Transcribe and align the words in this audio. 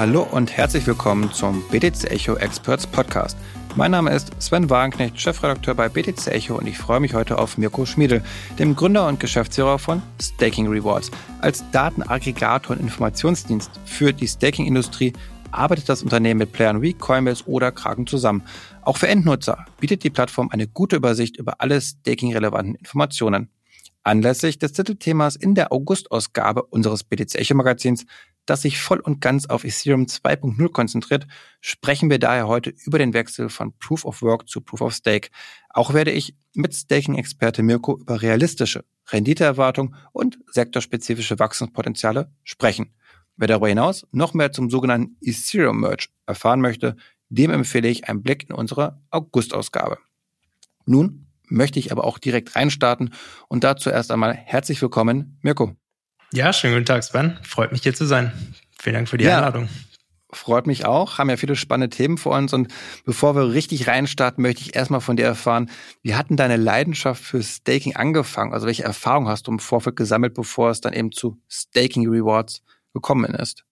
Hallo 0.00 0.22
und 0.22 0.56
herzlich 0.56 0.86
willkommen 0.86 1.30
zum 1.30 1.62
BTC 1.68 2.10
Echo 2.10 2.34
Experts 2.36 2.86
Podcast. 2.86 3.36
Mein 3.76 3.90
Name 3.90 4.10
ist 4.12 4.30
Sven 4.42 4.70
Wagenknecht, 4.70 5.20
Chefredakteur 5.20 5.74
bei 5.74 5.90
BTC 5.90 6.28
Echo 6.28 6.56
und 6.56 6.66
ich 6.66 6.78
freue 6.78 7.00
mich 7.00 7.12
heute 7.12 7.36
auf 7.36 7.58
Mirko 7.58 7.84
Schmiedel, 7.84 8.24
dem 8.58 8.74
Gründer 8.74 9.06
und 9.06 9.20
Geschäftsführer 9.20 9.78
von 9.78 10.00
Staking 10.18 10.68
Rewards. 10.68 11.10
Als 11.42 11.62
Datenaggregator 11.72 12.74
und 12.74 12.82
Informationsdienst 12.82 13.72
für 13.84 14.14
die 14.14 14.26
Staking-Industrie 14.26 15.12
arbeitet 15.50 15.90
das 15.90 16.02
Unternehmen 16.02 16.38
mit 16.38 16.52
Playern 16.52 16.80
wie 16.80 16.94
Coinbase 16.94 17.44
oder 17.46 17.70
Kraken 17.70 18.06
zusammen. 18.06 18.42
Auch 18.80 18.96
für 18.96 19.08
Endnutzer 19.08 19.66
bietet 19.80 20.02
die 20.02 20.08
Plattform 20.08 20.48
eine 20.48 20.66
gute 20.66 20.96
Übersicht 20.96 21.36
über 21.36 21.60
alle 21.60 21.78
Staking-relevanten 21.78 22.76
Informationen. 22.76 23.50
Anlässlich 24.02 24.58
des 24.58 24.72
Titelthemas 24.72 25.36
in 25.36 25.54
der 25.54 25.74
August-Ausgabe 25.74 26.62
unseres 26.62 27.04
BTC 27.04 27.34
Echo 27.34 27.54
Magazins 27.54 28.06
das 28.50 28.62
sich 28.62 28.80
voll 28.80 28.98
und 29.00 29.20
ganz 29.20 29.46
auf 29.46 29.64
Ethereum 29.64 30.06
2.0 30.06 30.72
konzentriert, 30.72 31.26
sprechen 31.60 32.10
wir 32.10 32.18
daher 32.18 32.48
heute 32.48 32.74
über 32.84 32.98
den 32.98 33.14
Wechsel 33.14 33.48
von 33.48 33.72
Proof 33.78 34.04
of 34.04 34.22
Work 34.22 34.48
zu 34.48 34.60
Proof 34.60 34.80
of 34.80 34.92
Stake. 34.92 35.30
Auch 35.68 35.94
werde 35.94 36.10
ich 36.10 36.36
mit 36.54 36.74
Staking-Experte 36.74 37.62
Mirko 37.62 37.96
über 37.96 38.20
realistische 38.20 38.84
Renditeerwartungen 39.08 39.94
und 40.12 40.38
sektorspezifische 40.50 41.38
Wachstumspotenziale 41.38 42.32
sprechen. 42.42 42.92
Wer 43.36 43.48
darüber 43.48 43.68
hinaus 43.68 44.06
noch 44.10 44.34
mehr 44.34 44.52
zum 44.52 44.68
sogenannten 44.68 45.16
Ethereum 45.22 45.80
Merge 45.80 46.08
erfahren 46.26 46.60
möchte, 46.60 46.96
dem 47.28 47.52
empfehle 47.52 47.88
ich 47.88 48.08
einen 48.08 48.22
Blick 48.22 48.50
in 48.50 48.54
unsere 48.54 49.00
August-Ausgabe. 49.10 49.98
Nun 50.84 51.26
möchte 51.46 51.78
ich 51.78 51.92
aber 51.92 52.04
auch 52.04 52.18
direkt 52.18 52.56
reinstarten 52.56 53.14
und 53.48 53.64
dazu 53.64 53.90
erst 53.90 54.10
einmal 54.10 54.34
herzlich 54.34 54.82
willkommen, 54.82 55.38
Mirko. 55.42 55.79
Ja, 56.32 56.52
schönen 56.52 56.74
guten 56.74 56.86
Tag, 56.86 57.02
Sven. 57.02 57.38
Freut 57.42 57.72
mich 57.72 57.82
hier 57.82 57.94
zu 57.94 58.06
sein. 58.06 58.32
Vielen 58.78 58.94
Dank 58.94 59.08
für 59.08 59.18
die 59.18 59.24
ja, 59.24 59.38
Einladung. 59.38 59.68
Freut 60.32 60.68
mich 60.68 60.86
auch. 60.86 61.18
Haben 61.18 61.28
ja 61.28 61.36
viele 61.36 61.56
spannende 61.56 61.94
Themen 61.94 62.18
vor 62.18 62.36
uns. 62.36 62.52
Und 62.52 62.72
bevor 63.04 63.34
wir 63.34 63.52
richtig 63.52 63.88
reinstarten, 63.88 64.40
möchte 64.42 64.62
ich 64.62 64.76
erstmal 64.76 65.00
von 65.00 65.16
dir 65.16 65.24
erfahren, 65.24 65.68
wie 66.02 66.14
hat 66.14 66.30
denn 66.30 66.36
deine 66.36 66.56
Leidenschaft 66.56 67.22
für 67.22 67.42
Staking 67.42 67.96
angefangen? 67.96 68.52
Also 68.52 68.66
welche 68.66 68.84
Erfahrungen 68.84 69.28
hast 69.28 69.48
du 69.48 69.50
im 69.50 69.58
Vorfeld 69.58 69.96
gesammelt, 69.96 70.34
bevor 70.34 70.70
es 70.70 70.80
dann 70.80 70.92
eben 70.92 71.10
zu 71.10 71.36
Staking 71.48 72.08
Rewards 72.08 72.62
gekommen 72.94 73.34
ist? 73.34 73.64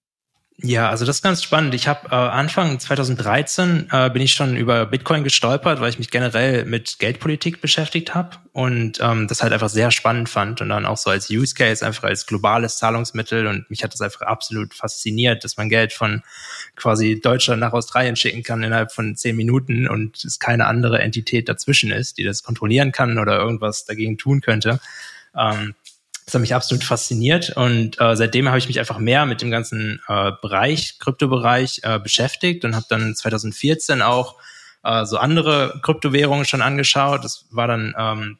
Ja, 0.61 0.89
also 0.89 1.05
das 1.05 1.17
ist 1.17 1.21
ganz 1.21 1.41
spannend. 1.41 1.73
Ich 1.73 1.87
habe 1.87 2.09
äh, 2.09 2.15
Anfang 2.15 2.79
2013 2.79 3.87
äh, 3.91 4.09
bin 4.09 4.21
ich 4.21 4.33
schon 4.33 4.57
über 4.57 4.85
Bitcoin 4.85 5.23
gestolpert, 5.23 5.79
weil 5.79 5.89
ich 5.89 5.99
mich 5.99 6.11
generell 6.11 6.65
mit 6.65 6.99
Geldpolitik 6.99 7.61
beschäftigt 7.61 8.13
habe 8.13 8.35
und 8.51 8.99
ähm, 8.99 9.29
das 9.29 9.41
halt 9.41 9.53
einfach 9.53 9.69
sehr 9.69 9.89
spannend 9.91 10.27
fand 10.27 10.59
und 10.59 10.67
dann 10.67 10.85
auch 10.85 10.97
so 10.97 11.11
als 11.11 11.29
Use 11.29 11.55
Case 11.55 11.85
einfach 11.85 12.03
als 12.03 12.25
globales 12.25 12.77
Zahlungsmittel 12.77 13.47
und 13.47 13.69
mich 13.69 13.85
hat 13.85 13.93
das 13.93 14.01
einfach 14.01 14.23
absolut 14.23 14.73
fasziniert, 14.73 15.45
dass 15.45 15.55
man 15.55 15.69
Geld 15.69 15.93
von 15.93 16.23
quasi 16.75 17.21
Deutschland 17.21 17.61
nach 17.61 17.71
Australien 17.71 18.17
schicken 18.17 18.43
kann 18.43 18.61
innerhalb 18.61 18.91
von 18.91 19.15
zehn 19.15 19.37
Minuten 19.37 19.87
und 19.87 20.25
es 20.25 20.39
keine 20.39 20.65
andere 20.65 20.99
Entität 20.99 21.47
dazwischen 21.47 21.91
ist, 21.91 22.17
die 22.17 22.25
das 22.25 22.43
kontrollieren 22.43 22.91
kann 22.91 23.17
oder 23.17 23.39
irgendwas 23.39 23.85
dagegen 23.85 24.17
tun 24.17 24.41
könnte. 24.41 24.81
Ähm, 25.37 25.75
das 26.29 26.35
hat 26.35 26.41
mich 26.41 26.53
absolut 26.53 26.83
fasziniert 26.83 27.49
und 27.57 27.99
äh, 27.99 28.15
seitdem 28.15 28.47
habe 28.47 28.59
ich 28.59 28.67
mich 28.67 28.77
einfach 28.79 28.99
mehr 28.99 29.25
mit 29.25 29.41
dem 29.41 29.49
ganzen 29.49 29.99
äh, 30.07 30.31
Bereich, 30.41 30.99
Kryptobereich 30.99 31.81
äh, 31.81 31.97
beschäftigt 31.97 32.63
und 32.65 32.75
habe 32.75 32.85
dann 32.87 33.15
2014 33.15 34.03
auch 34.03 34.35
äh, 34.83 35.05
so 35.05 35.17
andere 35.17 35.79
Kryptowährungen 35.81 36.45
schon 36.45 36.61
angeschaut. 36.61 37.23
Das 37.23 37.47
war 37.49 37.67
dann, 37.67 37.95
ähm, 37.97 38.37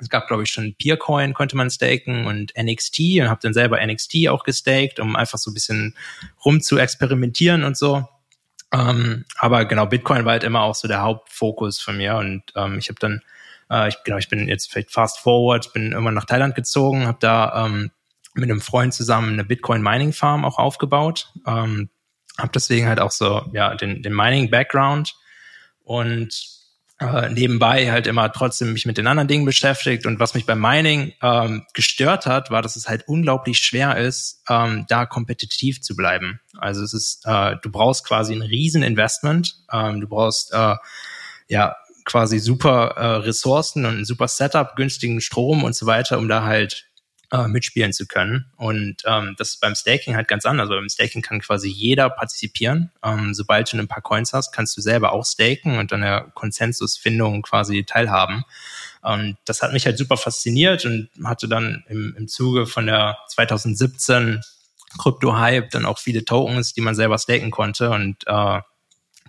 es 0.00 0.08
gab 0.08 0.26
glaube 0.26 0.42
ich 0.42 0.50
schon 0.50 0.74
Peercoin 0.74 1.32
konnte 1.32 1.56
man 1.56 1.70
staken 1.70 2.26
und 2.26 2.52
NXT 2.60 3.20
und 3.20 3.28
habe 3.28 3.40
dann 3.40 3.54
selber 3.54 3.78
NXT 3.86 4.28
auch 4.28 4.42
gestaked, 4.42 4.98
um 4.98 5.14
einfach 5.14 5.38
so 5.38 5.52
ein 5.52 5.54
bisschen 5.54 5.94
rum 6.44 6.60
zu 6.60 6.76
experimentieren 6.76 7.62
und 7.62 7.76
so. 7.76 8.04
Ähm, 8.72 9.24
aber 9.38 9.64
genau, 9.64 9.86
Bitcoin 9.86 10.24
war 10.24 10.32
halt 10.32 10.44
immer 10.44 10.62
auch 10.62 10.74
so 10.74 10.88
der 10.88 11.02
Hauptfokus 11.02 11.78
von 11.78 11.96
mir 11.98 12.16
und 12.16 12.42
ähm, 12.56 12.78
ich 12.78 12.88
habe 12.88 12.98
dann 12.98 13.22
äh, 13.70 13.88
ich, 13.88 13.96
genau, 14.04 14.18
ich 14.18 14.28
bin 14.28 14.48
jetzt 14.48 14.70
vielleicht 14.70 14.90
fast 14.90 15.18
forward, 15.18 15.72
bin 15.72 15.92
irgendwann 15.92 16.14
nach 16.14 16.24
Thailand 16.24 16.54
gezogen, 16.54 17.06
habe 17.06 17.18
da 17.20 17.66
ähm, 17.66 17.90
mit 18.34 18.50
einem 18.50 18.60
Freund 18.60 18.94
zusammen 18.94 19.32
eine 19.32 19.44
Bitcoin 19.44 19.82
Mining 19.82 20.12
Farm 20.12 20.44
auch 20.44 20.58
aufgebaut. 20.58 21.32
Ähm, 21.46 21.90
habe 22.38 22.52
deswegen 22.54 22.86
halt 22.86 23.00
auch 23.00 23.10
so 23.10 23.42
ja 23.52 23.74
den, 23.74 24.02
den 24.02 24.14
Mining 24.14 24.50
Background 24.50 25.14
und 25.82 26.58
äh, 27.00 27.28
nebenbei 27.30 27.90
halt 27.90 28.06
immer 28.06 28.32
trotzdem 28.32 28.72
mich 28.72 28.86
mit 28.86 28.98
den 28.98 29.06
anderen 29.06 29.28
Dingen 29.28 29.44
beschäftigt. 29.44 30.06
Und 30.06 30.18
was 30.18 30.34
mich 30.34 30.46
beim 30.46 30.60
Mining 30.60 31.12
ähm, 31.22 31.64
gestört 31.74 32.26
hat, 32.26 32.50
war, 32.50 32.62
dass 32.62 32.76
es 32.76 32.88
halt 32.88 33.06
unglaublich 33.06 33.58
schwer 33.58 33.96
ist, 33.96 34.42
ähm, 34.48 34.84
da 34.88 35.06
kompetitiv 35.06 35.80
zu 35.80 35.94
bleiben. 35.94 36.40
Also 36.58 36.82
es 36.82 36.92
ist, 36.92 37.22
äh, 37.24 37.56
du 37.62 37.70
brauchst 37.70 38.04
quasi 38.04 38.34
ein 38.34 38.42
Rieseninvestment, 38.42 39.56
ähm, 39.72 40.00
du 40.00 40.08
brauchst 40.08 40.52
äh, 40.52 40.74
ja 41.48 41.76
quasi 42.08 42.38
super 42.38 42.94
äh, 42.96 43.06
Ressourcen 43.16 43.84
und 43.84 43.98
ein 43.98 44.04
super 44.04 44.28
Setup, 44.28 44.74
günstigen 44.76 45.20
Strom 45.20 45.62
und 45.62 45.76
so 45.76 45.84
weiter, 45.84 46.16
um 46.16 46.26
da 46.26 46.42
halt 46.42 46.86
äh, 47.30 47.46
mitspielen 47.48 47.92
zu 47.92 48.06
können. 48.06 48.50
Und 48.56 49.02
ähm, 49.04 49.34
das 49.36 49.50
ist 49.50 49.60
beim 49.60 49.74
Staking 49.74 50.16
halt 50.16 50.26
ganz 50.26 50.46
anders. 50.46 50.70
Beim 50.70 50.88
Staking 50.88 51.20
kann 51.20 51.40
quasi 51.40 51.68
jeder 51.68 52.08
partizipieren. 52.08 52.90
Ähm, 53.04 53.34
sobald 53.34 53.70
du 53.70 53.76
ein 53.76 53.88
paar 53.88 54.00
Coins 54.00 54.32
hast, 54.32 54.52
kannst 54.52 54.74
du 54.78 54.80
selber 54.80 55.12
auch 55.12 55.26
staken 55.26 55.78
und 55.78 55.92
an 55.92 56.00
der 56.00 56.32
Konsensusfindung 56.34 57.42
quasi 57.42 57.84
teilhaben. 57.84 58.44
Und 59.02 59.36
das 59.44 59.60
hat 59.60 59.74
mich 59.74 59.84
halt 59.84 59.98
super 59.98 60.16
fasziniert 60.16 60.86
und 60.86 61.10
hatte 61.24 61.46
dann 61.46 61.84
im, 61.88 62.14
im 62.16 62.26
Zuge 62.26 62.66
von 62.66 62.86
der 62.86 63.18
2017 63.28 64.40
Krypto-Hype 64.98 65.70
dann 65.70 65.84
auch 65.84 65.98
viele 65.98 66.24
Tokens, 66.24 66.72
die 66.72 66.80
man 66.80 66.94
selber 66.94 67.18
staken 67.18 67.50
konnte. 67.50 67.90
Und 67.90 68.26
äh, 68.26 68.60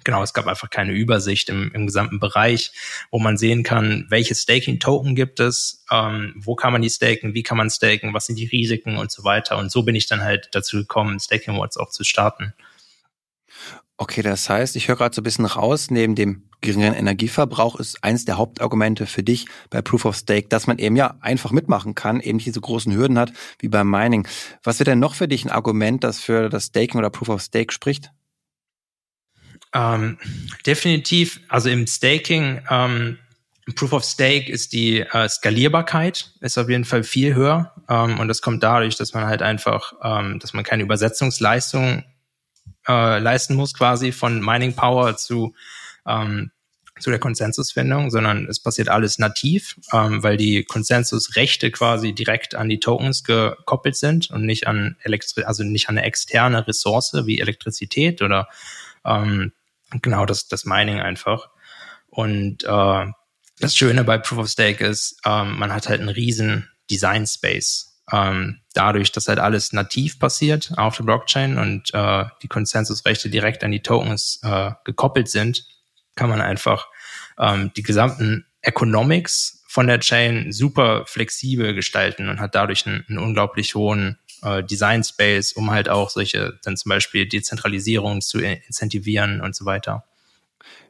genau, 0.10 0.24
es 0.24 0.34
gab 0.34 0.48
einfach 0.48 0.72
keine 0.72 0.94
Übersicht 0.94 1.50
im, 1.50 1.72
im 1.74 1.86
gesamten 1.86 2.20
Bereich, 2.20 2.72
wo 3.12 3.20
man 3.20 3.38
sehen 3.38 3.62
kann, 3.62 4.08
welche 4.10 4.34
Staking-Token 4.34 5.14
gibt 5.14 5.40
es, 5.40 5.86
ähm, 5.92 6.34
wo 6.36 6.56
kann 6.56 6.74
man 6.74 6.82
die 6.82 6.90
staken, 6.90 7.36
wie 7.36 7.44
kann 7.44 7.58
man 7.58 7.70
staken, 7.70 8.14
was 8.14 8.26
sind 8.26 8.40
die 8.40 8.48
Risiken 8.48 8.98
und 8.98 9.12
so 9.12 9.24
weiter. 9.24 9.58
Und 9.58 9.72
so 9.72 9.84
bin 9.84 9.96
ich 9.96 10.08
dann 10.08 10.22
halt 10.22 10.50
dazu 10.52 10.78
gekommen, 10.78 11.20
Staking 11.20 11.56
Awards 11.56 11.78
auch 11.78 11.92
zu 11.92 12.04
starten. 12.04 12.54
Okay, 13.98 14.24
das 14.24 14.50
heißt, 14.50 14.76
ich 14.78 14.88
höre 14.88 14.96
gerade 14.96 15.14
so 15.14 15.22
ein 15.22 15.26
bisschen 15.26 15.46
raus, 15.46 15.92
neben 15.92 16.16
dem 16.16 16.50
geringeren 16.62 16.96
Energieverbrauch 16.96 17.76
ist 17.80 18.04
eins 18.04 18.26
der 18.26 18.38
Hauptargumente 18.38 19.06
für 19.06 19.24
dich 19.24 19.46
bei 19.70 19.82
Proof 19.84 20.06
of 20.06 20.16
Stake, 20.16 20.48
dass 20.48 20.66
man 20.66 20.80
eben 20.80 20.96
ja 20.96 21.18
einfach 21.22 21.52
mitmachen 21.52 21.94
kann, 21.94 22.20
eben 22.20 22.38
nicht 22.38 22.48
diese 22.48 22.62
großen 22.62 22.94
Hürden 22.94 23.20
hat 23.20 23.32
wie 23.60 23.68
beim 23.68 23.90
Mining. 23.90 24.28
Was 24.64 24.80
wäre 24.80 24.92
denn 24.92 25.00
noch 25.00 25.14
für 25.14 25.28
dich 25.28 25.46
ein 25.46 25.52
Argument, 25.52 26.04
das 26.04 26.20
für 26.20 26.50
das 26.50 26.66
Staking 26.66 26.98
oder 26.98 27.12
Proof 27.12 27.30
of 27.30 27.42
Stake 27.42 27.72
spricht? 27.72 28.12
Ähm, 29.74 30.18
definitiv, 30.66 31.42
also 31.48 31.70
im 31.70 31.86
Staking, 31.86 32.62
ähm, 32.70 33.20
Proof 33.76 33.94
of 33.94 34.04
Stake 34.04 34.52
ist 34.52 34.74
die 34.74 35.02
äh, 35.02 35.30
Skalierbarkeit, 35.30 36.32
ist 36.42 36.58
auf 36.58 36.70
jeden 36.70 36.86
Fall 36.86 37.04
viel 37.04 37.36
höher. 37.36 37.74
Ähm, 37.88 38.20
und 38.20 38.28
das 38.28 38.42
kommt 38.42 38.64
dadurch, 38.64 38.96
dass 38.96 39.14
man 39.14 39.26
halt 39.26 39.42
einfach, 39.42 39.94
ähm, 40.04 40.40
dass 40.40 40.54
man 40.54 40.64
keine 40.64 40.84
Übersetzungsleistung 40.84 42.04
äh, 42.88 43.20
leisten 43.20 43.56
muss, 43.56 43.74
quasi 43.74 44.12
von 44.12 44.44
Mining 44.44 44.74
Power 44.74 45.18
zu, 45.18 45.54
ähm, 46.08 46.52
zu 47.00 47.12
der 47.12 47.20
Konsensusfindung, 47.20 48.10
sondern 48.10 48.48
es 48.48 48.60
passiert 48.60 48.90
alles 48.90 49.20
nativ, 49.20 49.76
ähm, 49.94 50.24
weil 50.24 50.38
die 50.38 50.64
Konsensusrechte 50.64 51.72
quasi 51.72 52.14
direkt 52.14 52.56
an 52.56 52.70
die 52.70 52.80
Tokens 52.80 53.24
gekoppelt 53.24 53.96
sind 53.96 54.32
und 54.32 54.46
nicht 54.46 54.68
an 54.68 54.98
Elektri 55.04 55.44
also 55.44 55.64
nicht 55.64 55.90
an 55.90 55.98
eine 55.98 56.08
externe 56.08 56.68
Ressource 56.68 57.14
wie 57.26 57.40
Elektrizität 57.40 58.22
oder 58.22 58.50
ähm, 59.06 59.54
genau 60.02 60.26
das, 60.26 60.48
das 60.48 60.66
Mining 60.66 61.00
einfach. 61.00 61.50
Und 62.10 62.64
äh, 62.64 63.06
das 63.60 63.76
Schöne 63.76 64.04
bei 64.04 64.18
Proof 64.18 64.40
of 64.40 64.50
Stake 64.50 64.86
ist, 64.86 65.20
ähm, 65.26 65.58
man 65.58 65.74
hat 65.74 65.90
halt 65.90 66.00
einen 66.00 66.10
riesen 66.10 66.70
Design 66.90 67.28
Space. 67.28 68.02
Ähm, 68.12 68.62
dadurch, 68.74 69.12
dass 69.12 69.28
halt 69.28 69.40
alles 69.40 69.72
nativ 69.74 70.20
passiert 70.20 70.72
auf 70.78 70.98
der 70.98 71.04
Blockchain 71.04 71.58
und 71.58 71.94
äh, 71.94 72.26
die 72.42 72.48
Konsensusrechte 72.48 73.30
direkt 73.30 73.64
an 73.64 73.72
die 73.72 73.84
Tokens 73.84 74.40
äh, 74.44 74.72
gekoppelt 74.84 75.30
sind, 75.30 75.66
kann 76.16 76.30
man 76.30 76.42
einfach 76.42 76.88
ähm, 77.38 77.72
die 77.76 77.84
gesamten 77.84 78.46
Economics 78.62 79.64
von 79.68 79.88
der 79.88 80.00
Chain 80.00 80.52
super 80.52 81.06
flexibel 81.06 81.76
gestalten 81.76 82.30
und 82.30 82.40
hat 82.40 82.56
dadurch 82.56 82.88
einen, 82.88 83.06
einen 83.08 83.20
unglaublich 83.20 83.76
hohen 83.76 84.18
äh, 84.44 84.64
Design 84.64 85.04
Space, 85.04 85.54
um 85.54 85.72
halt 85.72 85.90
auch 85.90 86.10
solche, 86.10 86.60
dann 86.64 86.78
zum 86.78 86.90
Beispiel 86.90 87.28
Dezentralisierung 87.28 88.22
zu 88.22 88.40
incentivieren 88.40 89.42
und 89.42 89.56
so 89.56 89.66
weiter. 89.66 90.06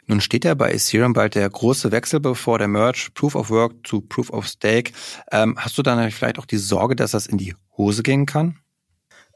Nun 0.07 0.21
steht 0.21 0.43
ja 0.43 0.55
bei 0.55 0.71
Ethereum 0.71 1.13
bald 1.13 1.35
der 1.35 1.47
große 1.47 1.91
Wechsel 1.91 2.19
bevor, 2.19 2.57
der 2.57 2.67
Merge 2.67 3.09
Proof 3.13 3.35
of 3.35 3.51
Work 3.51 3.85
zu 3.85 4.01
Proof 4.01 4.31
of 4.31 4.47
Stake. 4.47 4.91
Ähm, 5.31 5.55
hast 5.57 5.77
du 5.77 5.83
dann 5.83 6.09
vielleicht 6.09 6.39
auch 6.39 6.47
die 6.47 6.57
Sorge, 6.57 6.95
dass 6.95 7.11
das 7.11 7.27
in 7.27 7.37
die 7.37 7.55
Hose 7.77 8.01
gehen 8.01 8.25
kann? 8.25 8.57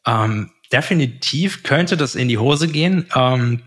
Ähm, 0.08 0.50
definitiv 0.72 1.62
könnte 1.62 1.96
das 1.96 2.16
in 2.16 2.28
die 2.28 2.40
Hose 2.40 2.68
gehen. 2.68 3.06
Ähm, 3.16 3.62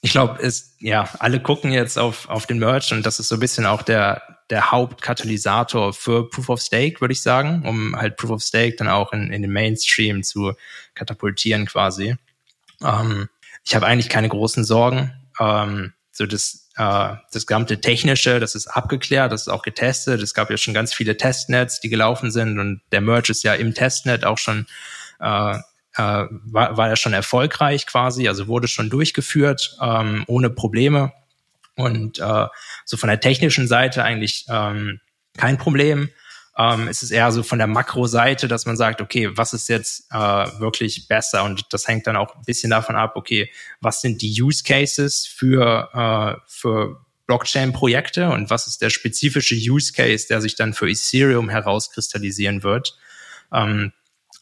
ich 0.00 0.10
glaube, 0.10 0.42
es, 0.42 0.74
ja, 0.80 1.08
alle 1.20 1.40
gucken 1.40 1.72
jetzt 1.72 1.96
auf, 1.96 2.28
auf 2.28 2.46
den 2.46 2.58
Merge 2.58 2.92
und 2.92 3.06
das 3.06 3.20
ist 3.20 3.28
so 3.28 3.36
ein 3.36 3.40
bisschen 3.40 3.64
auch 3.64 3.82
der, 3.82 4.22
der 4.50 4.70
Hauptkatalysator 4.70 5.92
für 5.92 6.28
Proof 6.28 6.48
of 6.48 6.60
Stake, 6.60 7.00
würde 7.00 7.12
ich 7.12 7.22
sagen, 7.22 7.64
um 7.66 7.96
halt 7.96 8.16
Proof 8.16 8.30
of 8.30 8.42
Stake 8.42 8.76
dann 8.76 8.88
auch 8.88 9.12
in, 9.12 9.30
in 9.32 9.42
den 9.42 9.52
Mainstream 9.52 10.22
zu 10.22 10.54
katapultieren 10.94 11.66
quasi. 11.66 12.16
Ähm, 12.82 13.28
ich 13.64 13.74
habe 13.74 13.86
eigentlich 13.86 14.08
keine 14.08 14.28
großen 14.28 14.64
Sorgen. 14.64 15.12
Ähm, 15.38 15.92
so 16.12 16.26
das, 16.26 16.68
äh, 16.76 17.14
das 17.32 17.46
gesamte 17.46 17.80
Technische, 17.80 18.40
das 18.40 18.54
ist 18.54 18.66
abgeklärt, 18.68 19.32
das 19.32 19.42
ist 19.42 19.48
auch 19.48 19.62
getestet. 19.62 20.22
Es 20.22 20.34
gab 20.34 20.50
ja 20.50 20.56
schon 20.56 20.74
ganz 20.74 20.94
viele 20.94 21.16
Testnets, 21.16 21.80
die 21.80 21.88
gelaufen 21.88 22.30
sind 22.30 22.58
und 22.58 22.80
der 22.92 23.00
Merge 23.00 23.32
ist 23.32 23.42
ja 23.44 23.54
im 23.54 23.74
Testnet 23.74 24.24
auch 24.24 24.38
schon 24.38 24.66
äh, 25.20 25.58
äh, 25.98 26.26
war, 26.30 26.76
war 26.76 26.88
ja 26.88 26.96
schon 26.96 27.12
erfolgreich 27.12 27.86
quasi, 27.86 28.28
also 28.28 28.46
wurde 28.46 28.68
schon 28.68 28.88
durchgeführt 28.88 29.76
ähm, 29.82 30.24
ohne 30.28 30.48
Probleme. 30.48 31.12
Und 31.78 32.18
äh, 32.18 32.46
so 32.84 32.96
von 32.96 33.08
der 33.08 33.20
technischen 33.20 33.68
Seite 33.68 34.02
eigentlich 34.02 34.46
ähm, 34.48 35.00
kein 35.36 35.58
Problem. 35.58 36.10
Ähm, 36.58 36.88
es 36.88 37.04
ist 37.04 37.12
eher 37.12 37.30
so 37.30 37.44
von 37.44 37.58
der 37.58 37.68
Makroseite, 37.68 38.48
dass 38.48 38.66
man 38.66 38.76
sagt, 38.76 39.00
okay, 39.00 39.30
was 39.36 39.52
ist 39.52 39.68
jetzt 39.68 40.10
äh, 40.10 40.16
wirklich 40.16 41.06
besser? 41.06 41.44
Und 41.44 41.72
das 41.72 41.86
hängt 41.86 42.08
dann 42.08 42.16
auch 42.16 42.34
ein 42.34 42.42
bisschen 42.44 42.70
davon 42.70 42.96
ab, 42.96 43.12
okay, 43.14 43.48
was 43.80 44.00
sind 44.00 44.22
die 44.22 44.42
Use 44.42 44.64
Cases 44.64 45.24
für, 45.24 45.88
äh, 45.94 46.40
für 46.48 47.06
Blockchain-Projekte 47.28 48.30
und 48.30 48.50
was 48.50 48.66
ist 48.66 48.82
der 48.82 48.90
spezifische 48.90 49.54
Use 49.54 49.92
Case, 49.92 50.26
der 50.28 50.40
sich 50.40 50.56
dann 50.56 50.74
für 50.74 50.90
Ethereum 50.90 51.48
herauskristallisieren 51.48 52.64
wird? 52.64 52.98
Ähm, 53.52 53.92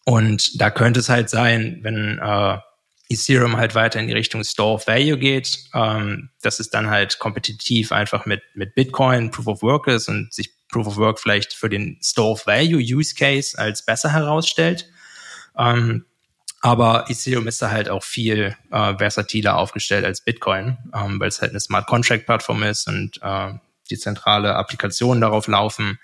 und 0.06 0.58
da 0.58 0.70
könnte 0.70 1.00
es 1.00 1.10
halt 1.10 1.28
sein, 1.28 1.80
wenn 1.82 2.18
äh, 2.18 2.58
Ethereum 3.08 3.56
halt 3.56 3.74
weiter 3.74 4.00
in 4.00 4.08
die 4.08 4.14
Richtung 4.14 4.42
Store 4.42 4.74
of 4.74 4.86
Value 4.86 5.18
geht, 5.18 5.58
ähm, 5.74 6.30
dass 6.42 6.58
es 6.58 6.70
dann 6.70 6.90
halt 6.90 7.18
kompetitiv 7.18 7.92
einfach 7.92 8.26
mit, 8.26 8.42
mit 8.54 8.74
Bitcoin 8.74 9.30
Proof 9.30 9.46
of 9.46 9.62
Work 9.62 9.86
ist 9.86 10.08
und 10.08 10.32
sich 10.32 10.50
Proof 10.68 10.88
of 10.88 10.96
Work 10.96 11.20
vielleicht 11.20 11.54
für 11.54 11.68
den 11.68 11.98
Store 12.02 12.30
of 12.32 12.46
Value 12.46 12.80
Use 12.80 13.14
Case 13.14 13.56
als 13.56 13.84
besser 13.84 14.12
herausstellt. 14.12 14.90
Ähm, 15.56 16.04
aber 16.60 17.04
Ethereum 17.08 17.46
ist 17.46 17.62
da 17.62 17.70
halt 17.70 17.88
auch 17.88 18.02
viel 18.02 18.56
äh, 18.72 18.96
versatiler 18.96 19.56
aufgestellt 19.56 20.04
als 20.04 20.20
Bitcoin, 20.20 20.78
ähm, 20.92 21.20
weil 21.20 21.28
es 21.28 21.40
halt 21.40 21.50
eine 21.50 21.60
Smart 21.60 21.86
Contract 21.86 22.26
Plattform 22.26 22.64
ist 22.64 22.88
und 22.88 23.20
äh, 23.22 23.52
die 23.88 23.98
zentrale 23.98 24.56
Applikationen 24.56 25.20
darauf 25.20 25.46
laufen 25.46 26.00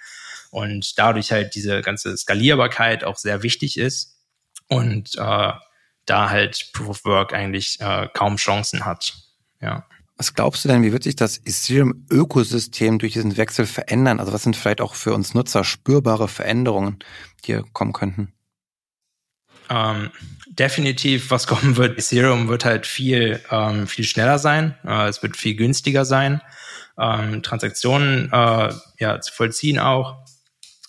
und 0.50 0.98
dadurch 0.98 1.32
halt 1.32 1.54
diese 1.56 1.80
ganze 1.80 2.16
Skalierbarkeit 2.16 3.02
auch 3.02 3.16
sehr 3.16 3.42
wichtig 3.42 3.76
ist. 3.76 4.20
Und 4.68 5.16
äh, 5.16 5.52
da 6.06 6.30
halt 6.30 6.70
Proof 6.72 6.88
of 6.88 7.04
Work 7.04 7.32
eigentlich 7.32 7.80
äh, 7.80 8.08
kaum 8.12 8.36
Chancen 8.36 8.84
hat. 8.84 9.14
Ja. 9.60 9.86
Was 10.16 10.34
glaubst 10.34 10.64
du 10.64 10.68
denn, 10.68 10.82
wie 10.82 10.92
wird 10.92 11.02
sich 11.02 11.16
das 11.16 11.38
Ethereum-Ökosystem 11.38 12.98
durch 12.98 13.14
diesen 13.14 13.36
Wechsel 13.36 13.66
verändern? 13.66 14.20
Also 14.20 14.32
was 14.32 14.42
sind 14.42 14.56
vielleicht 14.56 14.80
auch 14.80 14.94
für 14.94 15.14
uns 15.14 15.34
Nutzer 15.34 15.64
spürbare 15.64 16.28
Veränderungen, 16.28 16.98
die 17.42 17.46
hier 17.46 17.64
kommen 17.72 17.92
könnten? 17.92 18.32
Ähm, 19.70 20.10
definitiv, 20.46 21.30
was 21.30 21.46
kommen 21.48 21.76
wird, 21.76 21.98
Ethereum 21.98 22.48
wird 22.48 22.64
halt 22.64 22.86
viel, 22.86 23.40
ähm, 23.50 23.86
viel 23.86 24.04
schneller 24.04 24.38
sein. 24.38 24.76
Äh, 24.84 25.08
es 25.08 25.22
wird 25.22 25.36
viel 25.36 25.56
günstiger 25.56 26.04
sein. 26.04 26.40
Ähm, 26.98 27.42
Transaktionen 27.42 28.30
äh, 28.32 28.72
ja, 28.98 29.20
zu 29.20 29.32
vollziehen 29.32 29.78
auch. 29.78 30.18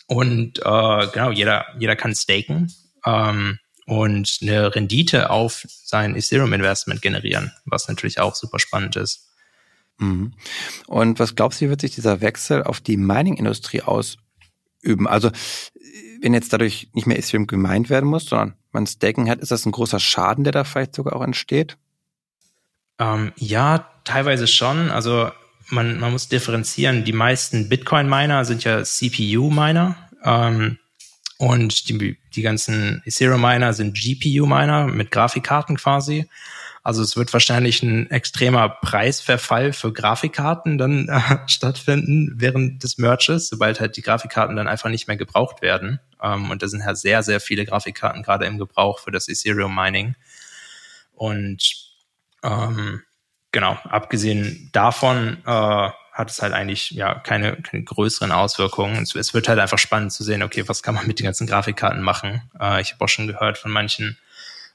Und 0.07 0.59
äh, 0.59 1.07
genau, 1.13 1.31
jeder, 1.31 1.65
jeder 1.79 1.95
kann 1.95 2.13
staken. 2.13 2.71
Ähm, 3.05 3.57
und 3.85 4.39
eine 4.41 4.73
Rendite 4.73 5.29
auf 5.29 5.65
sein 5.67 6.15
Ethereum-Investment 6.15 7.01
generieren, 7.01 7.51
was 7.65 7.87
natürlich 7.87 8.19
auch 8.19 8.35
super 8.35 8.59
spannend 8.59 8.95
ist. 8.95 9.29
Mhm. 9.97 10.33
Und 10.87 11.19
was 11.19 11.35
glaubst 11.35 11.61
du, 11.61 11.65
wie 11.65 11.69
wird 11.69 11.81
sich 11.81 11.95
dieser 11.95 12.21
Wechsel 12.21 12.63
auf 12.63 12.81
die 12.81 12.97
Mining-Industrie 12.97 13.81
ausüben? 13.81 15.07
Also, 15.07 15.31
wenn 16.21 16.33
jetzt 16.33 16.53
dadurch 16.53 16.89
nicht 16.93 17.05
mehr 17.05 17.17
Ethereum 17.17 17.47
gemeint 17.47 17.89
werden 17.89 18.09
muss, 18.09 18.25
sondern 18.25 18.55
man 18.71 18.87
Staking 18.87 19.29
hat, 19.29 19.39
ist 19.39 19.51
das 19.51 19.65
ein 19.65 19.71
großer 19.71 19.99
Schaden, 19.99 20.43
der 20.43 20.53
da 20.53 20.63
vielleicht 20.63 20.95
sogar 20.95 21.15
auch 21.15 21.23
entsteht? 21.23 21.77
Ähm, 22.99 23.33
ja, 23.35 23.89
teilweise 24.03 24.47
schon. 24.47 24.89
Also, 24.89 25.29
man, 25.69 25.99
man 25.99 26.11
muss 26.11 26.27
differenzieren. 26.27 27.03
Die 27.03 27.13
meisten 27.13 27.69
Bitcoin-Miner 27.69 28.45
sind 28.45 28.63
ja 28.63 28.83
CPU-Miner. 28.83 29.95
Ähm, 30.23 30.77
und 31.43 31.89
die, 31.89 32.17
die 32.33 32.41
ganzen 32.41 33.01
Ethereum-Miner 33.05 33.73
sind 33.73 33.97
GPU-Miner 33.97 34.87
mit 34.87 35.11
Grafikkarten 35.11 35.75
quasi. 35.75 36.29
Also 36.83 37.01
es 37.01 37.17
wird 37.17 37.33
wahrscheinlich 37.33 37.83
ein 37.83 38.09
extremer 38.09 38.69
Preisverfall 38.69 39.73
für 39.73 39.91
Grafikkarten 39.91 40.77
dann 40.77 41.09
äh, 41.09 41.19
stattfinden 41.47 42.35
während 42.37 42.81
des 42.83 42.97
Merges, 42.97 43.49
sobald 43.49 43.81
halt 43.81 43.97
die 43.97 44.01
Grafikkarten 44.01 44.55
dann 44.55 44.69
einfach 44.69 44.89
nicht 44.89 45.09
mehr 45.09 45.17
gebraucht 45.17 45.61
werden. 45.61 45.99
Ähm, 46.21 46.49
und 46.49 46.63
da 46.63 46.69
sind 46.69 46.85
halt 46.85 46.97
sehr, 46.97 47.23
sehr 47.23 47.41
viele 47.41 47.65
Grafikkarten 47.65 48.23
gerade 48.23 48.45
im 48.45 48.57
Gebrauch 48.57 48.99
für 48.99 49.11
das 49.11 49.27
Ethereum 49.27 49.75
Mining. 49.75 50.15
Und 51.11 51.73
ähm, 52.41 53.01
genau, 53.51 53.77
abgesehen 53.83 54.69
davon 54.71 55.39
äh, 55.45 55.89
hat 56.13 56.29
es 56.29 56.41
halt 56.41 56.53
eigentlich 56.53 56.91
ja 56.91 57.15
keine, 57.15 57.57
keine 57.57 57.83
größeren 57.83 58.31
Auswirkungen. 58.31 59.01
Es, 59.01 59.15
es, 59.15 59.33
wird 59.33 59.49
halt 59.49 59.59
einfach 59.59 59.79
spannend 59.79 60.13
zu 60.13 60.23
sehen, 60.23 60.43
okay, 60.43 60.63
was 60.67 60.83
kann 60.83 60.93
man 60.93 61.07
mit 61.07 61.19
den 61.19 61.25
ganzen 61.25 61.47
Grafikkarten 61.47 62.01
machen. 62.01 62.49
Äh, 62.59 62.81
ich 62.81 62.93
habe 62.93 63.03
auch 63.03 63.09
schon 63.09 63.27
gehört 63.27 63.57
von 63.57 63.71
manchen 63.71 64.17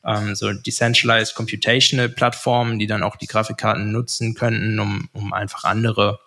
ähm, 0.05 0.35
so 0.35 0.53
Decentralized 0.53 1.37
Computational 1.37 2.09
Plattformen, 2.09 2.81
die 2.81 2.89
dann 2.89 3.05
auch 3.05 3.17
die 3.17 3.29
Grafikkarten 3.29 3.93
nutzen 3.93 4.35
könnten, 4.35 4.81
um, 4.81 5.09
um 5.13 5.33
einfach 5.33 5.63
andere 5.63 6.19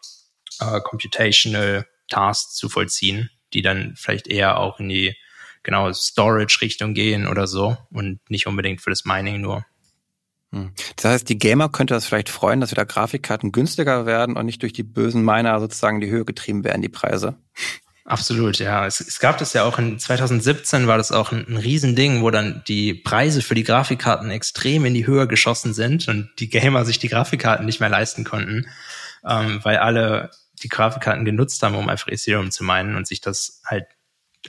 äh, 0.60 0.80
Computational 0.80 1.86
Tasks 2.10 2.56
zu 2.56 2.70
vollziehen, 2.70 3.30
die 3.54 3.62
dann 3.62 3.96
vielleicht 3.98 4.28
eher 4.28 4.60
auch 4.60 4.80
in 4.80 4.88
die 4.88 5.16
genau 5.64 5.92
Storage-Richtung 5.92 6.94
gehen 6.94 7.28
oder 7.28 7.48
so 7.48 7.78
und 7.92 8.20
nicht 8.30 8.48
unbedingt 8.48 8.82
für 8.82 8.90
das 8.90 9.06
Mining 9.06 9.42
nur. 9.42 9.66
Hm. 10.52 10.72
Das 10.98 11.06
heißt, 11.06 11.30
die 11.30 11.38
Gamer 11.38 11.70
könnte 11.70 11.94
das 11.94 12.06
vielleicht 12.06 12.30
freuen, 12.30 12.60
dass 12.60 12.72
wieder 12.72 12.86
Grafikkarten 12.86 13.52
günstiger 13.52 14.06
werden 14.06 14.36
und 14.36 14.46
nicht 14.46 14.62
durch 14.62 14.74
die 14.74 14.84
bösen 14.84 15.24
Miner 15.24 15.60
sozusagen 15.60 15.98
in 15.98 16.02
die 16.02 16.12
Höhe 16.12 16.26
getrieben 16.26 16.64
werden, 16.64 16.82
die 16.82 16.90
Preise. 16.90 17.36
Absolut, 18.04 18.60
ja. 18.60 18.86
Es, 18.86 19.00
es 19.00 19.20
gab 19.20 19.38
das 19.38 19.54
ja 19.54 19.64
auch 19.64 19.78
in 19.78 19.98
2017 19.98 20.88
war 20.88 20.98
das 20.98 21.12
auch 21.12 21.32
ein, 21.32 21.48
ein 21.48 21.58
Riesending, 21.58 22.22
wo 22.22 22.32
dann 22.32 22.64
die 22.68 22.94
Preise 22.94 23.42
für 23.42 23.56
die 23.56 23.64
Grafikkarten 23.64 24.32
extrem 24.32 24.86
in 24.86 24.94
die 24.94 25.08
Höhe 25.08 25.28
geschossen 25.28 25.74
sind 25.74 26.08
und 26.08 26.30
die 26.40 26.50
Gamer 26.50 26.84
sich 26.84 27.00
die 27.00 27.10
Grafikkarten 27.10 27.66
nicht 27.66 27.80
mehr 27.80 27.90
leisten 27.90 28.24
konnten, 28.24 28.68
ähm, 29.26 29.60
weil 29.64 29.78
alle 29.78 30.32
die 30.62 30.68
Grafikkarten 30.68 31.26
genutzt 31.26 31.64
haben, 31.64 31.76
um 31.76 31.88
einfach 31.90 32.08
Ethereum 32.08 32.52
zu 32.52 32.64
meinen 32.64 32.96
und 32.96 33.08
sich 33.08 33.22
das 33.22 33.62
halt 33.66 33.86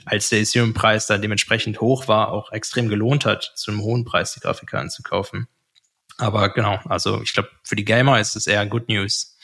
als 0.05 0.29
der 0.29 0.39
Ethereum-Preis 0.39 1.05
dann 1.07 1.21
dementsprechend 1.21 1.79
hoch 1.79 2.07
war, 2.07 2.29
auch 2.29 2.51
extrem 2.51 2.89
gelohnt 2.89 3.25
hat, 3.25 3.53
zu 3.55 3.71
einem 3.71 3.81
hohen 3.81 4.05
Preis 4.05 4.33
die 4.33 4.39
Grafikkarten 4.39 4.89
zu 4.89 5.03
kaufen. 5.03 5.47
Aber 6.23 6.53
genau, 6.53 6.79
also 6.85 7.21
ich 7.21 7.33
glaube, 7.33 7.49
für 7.63 7.75
die 7.75 7.83
Gamer 7.83 8.17
ist 8.17 8.37
es 8.37 8.47
eher 8.47 8.65
Good 8.65 8.87
News. 8.87 9.35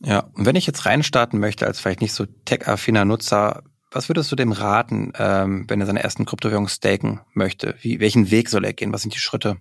Ja, 0.00 0.28
und 0.34 0.44
wenn 0.44 0.56
ich 0.56 0.66
jetzt 0.66 0.86
reinstarten 0.86 1.38
möchte 1.38 1.68
als 1.68 1.78
vielleicht 1.78 2.00
nicht 2.00 2.12
so 2.12 2.26
tech-affiner 2.26 3.04
Nutzer, 3.04 3.62
was 3.92 4.08
würdest 4.08 4.32
du 4.32 4.34
dem 4.34 4.50
raten, 4.50 5.12
ähm, 5.16 5.66
wenn 5.68 5.80
er 5.80 5.86
seine 5.86 6.02
ersten 6.02 6.26
Kryptowährungen 6.26 6.68
staken 6.68 7.20
möchte? 7.32 7.76
Wie, 7.80 8.00
welchen 8.00 8.32
Weg 8.32 8.48
soll 8.48 8.64
er 8.64 8.72
gehen? 8.72 8.92
Was 8.92 9.02
sind 9.02 9.14
die 9.14 9.20
Schritte? 9.20 9.58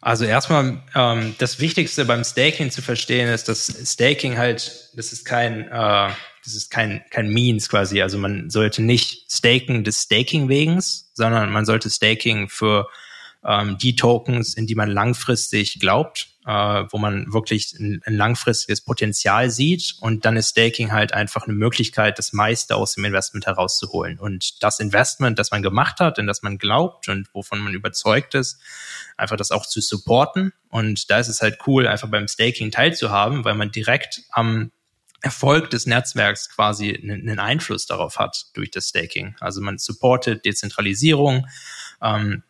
Also 0.00 0.24
erstmal 0.24 0.82
ähm, 0.96 1.36
das 1.38 1.60
Wichtigste 1.60 2.04
beim 2.06 2.24
Staking 2.24 2.72
zu 2.72 2.82
verstehen 2.82 3.28
ist, 3.28 3.48
dass 3.48 3.72
Staking 3.84 4.36
halt, 4.36 4.90
das 4.96 5.12
ist 5.12 5.24
kein, 5.24 5.68
äh, 5.68 6.10
das 6.44 6.54
ist 6.54 6.72
kein 6.72 7.04
kein 7.10 7.28
Means 7.28 7.68
quasi. 7.68 8.02
Also 8.02 8.18
man 8.18 8.50
sollte 8.50 8.82
nicht 8.82 9.32
staken 9.32 9.84
des 9.84 10.02
Staking 10.02 10.48
wegens, 10.48 11.12
sondern 11.14 11.52
man 11.52 11.64
sollte 11.64 11.88
Staking 11.88 12.48
für 12.48 12.88
ähm, 13.46 13.78
die 13.78 13.96
Tokens, 13.96 14.54
in 14.54 14.66
die 14.66 14.74
man 14.74 14.90
langfristig 14.90 15.78
glaubt, 15.80 16.28
äh, 16.46 16.50
wo 16.90 16.98
man 16.98 17.32
wirklich 17.32 17.74
ein, 17.78 18.00
ein, 18.04 18.14
langfristiges 18.14 18.82
Potenzial 18.82 19.50
sieht. 19.50 19.96
Und 20.00 20.24
dann 20.24 20.36
ist 20.36 20.50
Staking 20.50 20.92
halt 20.92 21.12
einfach 21.12 21.44
eine 21.44 21.54
Möglichkeit, 21.54 22.18
das 22.18 22.32
meiste 22.32 22.76
aus 22.76 22.94
dem 22.94 23.04
Investment 23.04 23.46
herauszuholen. 23.46 24.18
Und 24.18 24.62
das 24.62 24.80
Investment, 24.80 25.38
das 25.38 25.50
man 25.50 25.62
gemacht 25.62 26.00
hat, 26.00 26.18
in 26.18 26.26
das 26.26 26.42
man 26.42 26.58
glaubt 26.58 27.08
und 27.08 27.28
wovon 27.34 27.60
man 27.60 27.74
überzeugt 27.74 28.34
ist, 28.34 28.60
einfach 29.16 29.36
das 29.36 29.50
auch 29.50 29.66
zu 29.66 29.80
supporten. 29.80 30.52
Und 30.68 31.10
da 31.10 31.18
ist 31.18 31.28
es 31.28 31.40
halt 31.40 31.58
cool, 31.66 31.86
einfach 31.86 32.08
beim 32.08 32.28
Staking 32.28 32.70
teilzuhaben, 32.70 33.44
weil 33.44 33.54
man 33.54 33.70
direkt 33.70 34.22
am 34.30 34.70
Erfolg 35.22 35.70
des 35.70 35.86
Netzwerks 35.86 36.50
quasi 36.50 36.94
einen 36.94 37.38
Einfluss 37.38 37.86
darauf 37.86 38.18
hat 38.18 38.44
durch 38.52 38.70
das 38.70 38.88
Staking. 38.88 39.34
Also 39.40 39.62
man 39.62 39.78
supportet 39.78 40.44
Dezentralisierung, 40.44 41.46
ähm, 42.02 42.42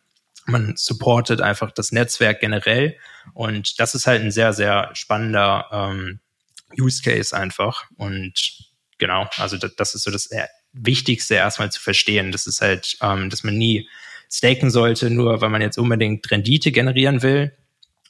man 0.45 0.73
supportet 0.75 1.41
einfach 1.41 1.71
das 1.71 1.91
Netzwerk 1.91 2.39
generell 2.39 2.97
und 3.33 3.79
das 3.79 3.95
ist 3.95 4.07
halt 4.07 4.21
ein 4.21 4.31
sehr, 4.31 4.53
sehr 4.53 4.91
spannender 4.93 5.67
ähm, 5.71 6.19
Use 6.79 7.01
Case 7.01 7.35
einfach 7.35 7.83
und 7.97 8.33
genau, 8.97 9.27
also 9.37 9.57
das, 9.57 9.75
das 9.75 9.95
ist 9.95 10.03
so 10.03 10.11
das 10.11 10.29
Wichtigste 10.73 11.35
erstmal 11.35 11.71
zu 11.71 11.81
verstehen, 11.81 12.31
das 12.31 12.47
ist 12.47 12.61
halt, 12.61 12.97
ähm, 13.01 13.29
dass 13.29 13.43
man 13.43 13.57
nie 13.57 13.87
staken 14.31 14.69
sollte, 14.69 15.09
nur 15.09 15.41
weil 15.41 15.49
man 15.49 15.61
jetzt 15.61 15.77
unbedingt 15.77 16.29
Rendite 16.29 16.71
generieren 16.71 17.21
will. 17.21 17.55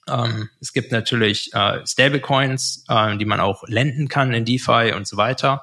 Ähm, 0.07 0.49
es 0.61 0.73
gibt 0.73 0.91
natürlich 0.91 1.53
äh, 1.53 1.85
Stablecoins, 1.85 2.85
äh, 2.89 3.17
die 3.17 3.25
man 3.25 3.39
auch 3.39 3.63
lenden 3.67 4.07
kann 4.07 4.33
in 4.33 4.45
DeFi 4.45 4.93
und 4.95 5.07
so 5.07 5.17
weiter. 5.17 5.61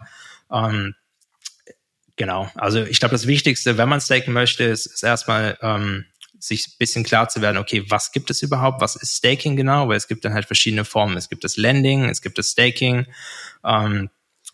Ähm, 0.53 0.95
genau, 2.17 2.51
also 2.55 2.83
ich 2.83 3.01
glaube, 3.01 3.15
das 3.15 3.27
Wichtigste, 3.27 3.79
wenn 3.79 3.89
man 3.89 4.01
staken 4.01 4.33
möchte, 4.33 4.65
ist, 4.65 4.87
ist 4.87 5.03
erstmal 5.03 5.59
ähm, 5.63 6.07
sich 6.43 6.67
ein 6.67 6.75
bisschen 6.79 7.05
klar 7.05 7.29
zu 7.29 7.41
werden, 7.41 7.57
okay, 7.57 7.85
was 7.89 8.11
gibt 8.11 8.29
es 8.31 8.43
überhaupt, 8.43 8.81
was 8.81 8.97
ist 8.97 9.17
Staking 9.17 9.57
genau, 9.57 9.89
weil 9.89 9.97
es 9.97 10.09
gibt 10.09 10.25
dann 10.25 10.35
halt 10.35 10.47
verschiedene 10.47 10.85
Formen. 10.85 11.17
Es 11.17 11.29
gibt 11.29 11.45
das 11.45 11.57
Lending, 11.57 12.09
es 12.09 12.21
gibt 12.21 12.37
das 12.37 12.51
Staking, 12.51 13.07
ähm, 13.65 14.11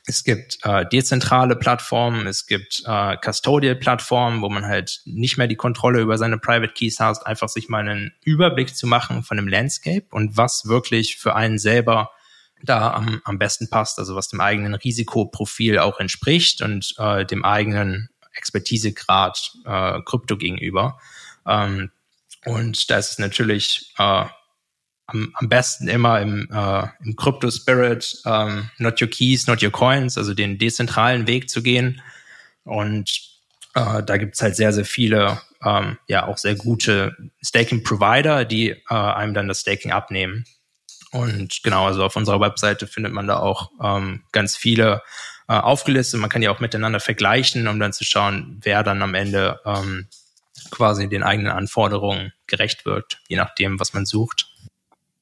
es 0.07 0.23
gibt 0.23 0.59
äh, 0.65 0.87
dezentrale 0.87 1.57
Plattformen, 1.57 2.27
es 2.27 2.47
gibt 2.47 2.83
äh, 2.87 3.17
Custodial-Plattformen, 3.17 4.43
wo 4.43 4.51
man 4.51 4.67
halt 4.67 5.01
nicht 5.07 5.39
mehr 5.39 5.47
die 5.47 5.57
Kontrolle 5.57 6.01
über 6.01 6.19
seine 6.19 6.39
Private 6.39 6.75
Keys 6.75 7.01
hat, 7.01 7.27
einfach 7.27 7.49
sich 7.49 7.71
mal 7.71 7.81
einen 7.81 8.13
Überblick 8.23 8.77
zu 8.77 8.87
machen 8.87 9.23
von 9.23 9.39
dem 9.39 9.49
Landscape 9.49 10.07
und 10.11 10.37
was 10.37 10.67
wirklich 10.67 11.17
für 11.17 11.35
einen 11.35 11.59
selber 11.59 12.11
da 12.63 12.93
am, 12.93 13.23
am 13.25 13.39
besten 13.39 13.71
passt, 13.71 13.99
also 13.99 14.15
was 14.15 14.29
dem 14.29 14.41
eigenen 14.41 14.75
Risikoprofil 14.75 15.79
auch 15.79 16.01
entspricht 16.01 16.61
und 16.61 16.95
äh, 16.99 17.25
dem 17.25 17.45
eigenen 17.45 18.11
Expertisegrad 18.35 19.53
äh, 19.65 20.01
Krypto 20.05 20.37
gegenüber. 20.37 20.99
Ähm, 21.49 21.91
und 22.45 22.91
da 22.91 22.99
ist 22.99 23.13
es 23.13 23.19
natürlich 23.19 23.93
äh, 23.99 24.25
am, 25.09 25.33
am 25.35 25.49
besten 25.49 25.89
immer 25.89 26.21
im, 26.21 26.49
äh, 26.53 26.87
im 27.05 27.17
Crypto 27.17 27.51
Spirit, 27.51 28.21
ähm, 28.27 28.71
not 28.79 29.01
your 29.01 29.09
keys, 29.09 29.47
not 29.47 29.63
your 29.63 29.73
coins, 29.73 30.17
also 30.17 30.35
den 30.35 30.59
dezentralen 30.59 31.27
Weg 31.27 31.51
zu 31.51 31.63
gehen. 31.63 32.01
Und 32.65 33.11
äh, 33.75 34.03
da 34.03 34.17
gibt's 34.19 34.43
halt 34.43 34.55
sehr, 34.57 34.73
sehr 34.73 34.85
viele, 34.85 35.41
ähm, 35.65 35.99
ja, 36.07 36.27
auch 36.27 36.39
sehr 36.39 36.55
gute 36.55 37.17
Staking-Provider, 37.43 38.45
die 38.45 38.71
äh, 38.71 38.95
einem 38.95 39.35
dann 39.35 39.49
das 39.49 39.61
Staking 39.61 39.93
abnehmen. 39.93 40.45
Und 41.11 41.63
genau, 41.63 41.87
also 41.87 42.05
auf 42.05 42.17
unserer 42.17 42.41
Webseite 42.41 42.87
findet 42.87 43.15
man 43.15 43.27
da 43.27 43.39
auch 43.39 43.71
ähm, 43.83 44.25
ganz 44.33 44.57
viele 44.57 45.03
äh, 45.49 45.55
aufgelistet. 45.55 46.21
Man 46.21 46.29
kann 46.29 46.43
die 46.43 46.51
auch 46.51 46.61
miteinander 46.61 47.01
vergleichen, 47.01 47.67
um 47.67 47.81
dann 47.81 47.95
zu 47.95 48.05
schauen, 48.05 48.61
wer 48.63 48.83
dann 48.83 49.01
am 49.01 49.15
Ende 49.15 49.59
ähm, 49.65 50.09
quasi 50.71 51.09
den 51.09 51.23
eigenen 51.23 51.53
Anforderungen 51.53 52.33
gerecht 52.47 52.85
wird, 52.87 53.21
je 53.29 53.37
nachdem, 53.37 53.81
was 53.81 53.93
man 53.93 54.07
sucht. 54.07 54.47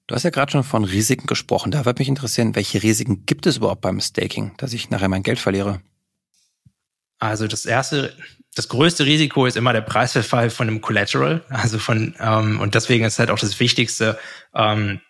Du 0.07 0.15
hast 0.15 0.23
ja 0.23 0.31
gerade 0.31 0.53
schon 0.53 0.62
von 0.62 0.85
Risiken 0.85 1.26
gesprochen. 1.26 1.73
Da 1.73 1.85
würde 1.85 2.00
mich 2.00 2.09
interessieren, 2.09 2.55
welche 2.55 2.83
Risiken 2.83 3.26
gibt 3.26 3.47
es 3.47 3.57
überhaupt 3.57 3.81
beim 3.81 4.00
Staking, 4.00 4.55
dass 4.57 4.73
ich 4.73 4.91
nachher 4.91 5.09
mein 5.09 5.25
Geld 5.25 5.41
verliere? 5.41 5.81
Also 7.19 7.49
das 7.49 7.67
erste, 7.67 8.15
das 8.55 8.69
größte 8.69 9.05
Risiko 9.05 9.47
ist 9.47 9.57
immer 9.57 9.73
der 9.73 9.81
Preisverfall 9.81 10.50
von 10.50 10.69
dem 10.69 10.81
Collateral. 10.81 11.45
Also 11.49 11.79
von 11.79 12.15
ähm, 12.21 12.61
und 12.61 12.75
deswegen 12.75 13.05
ist 13.05 13.19
halt 13.19 13.31
auch 13.31 13.38
das 13.38 13.59
Wichtigste. 13.59 14.19
Ähm, 14.55 15.00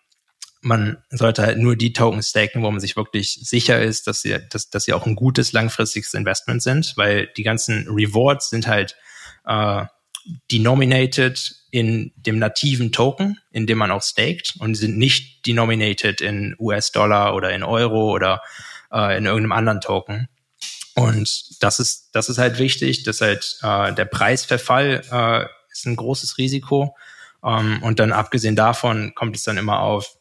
man 0.63 0.97
sollte 1.11 1.43
halt 1.43 1.59
nur 1.59 1.77
die 1.77 1.93
Token 1.93 2.23
staken, 2.23 2.63
wo 2.63 2.71
man 2.71 2.81
sich 2.81 2.97
wirklich 2.97 3.39
sicher 3.43 3.81
ist, 3.81 4.07
dass 4.07 4.23
sie, 4.23 4.37
dass, 4.51 4.71
dass 4.71 4.85
sie 4.85 4.95
auch 4.95 5.07
ein 5.07 5.15
gutes 5.15 5.53
langfristiges 5.53 6.15
Investment 6.15 6.63
sind, 6.63 6.95
weil 6.97 7.29
die 7.37 7.43
ganzen 7.43 7.87
Rewards 7.89 8.51
sind 8.51 8.67
halt 8.67 8.97
äh, 9.45 9.85
denominated 10.51 11.55
in 11.71 12.13
dem 12.17 12.39
nativen 12.39 12.93
Token, 12.93 13.39
in 13.51 13.67
dem 13.67 13.79
man 13.79 13.91
auch 13.91 14.03
staked 14.03 14.55
und 14.59 14.75
sind 14.75 14.99
nicht 14.99 15.47
denominated 15.47 16.21
in 16.21 16.57
US-Dollar 16.59 17.35
oder 17.35 17.51
in 17.51 17.63
Euro 17.63 18.13
oder 18.13 18.43
äh, 18.93 19.17
in 19.19 19.27
irgendeinem 19.27 19.53
anderen 19.53 19.81
Token. 19.81 20.29
Und 20.95 21.63
das 21.63 21.79
ist, 21.79 22.11
das 22.13 22.29
ist 22.29 22.39
halt 22.39 22.59
wichtig, 22.59 23.03
dass 23.03 23.21
halt 23.21 23.59
äh, 23.63 23.93
der 23.93 24.07
Preisverfall 24.07 25.03
äh, 25.11 25.47
ist 25.71 25.87
ein 25.87 25.97
großes 25.97 26.39
Risiko. 26.39 26.97
Ähm, 27.45 27.83
und 27.83 28.01
dann 28.01 28.13
abgesehen 28.13 28.57
davon 28.57 29.15
kommt 29.15 29.37
es 29.37 29.43
dann 29.43 29.59
immer 29.59 29.81
auf, 29.81 30.17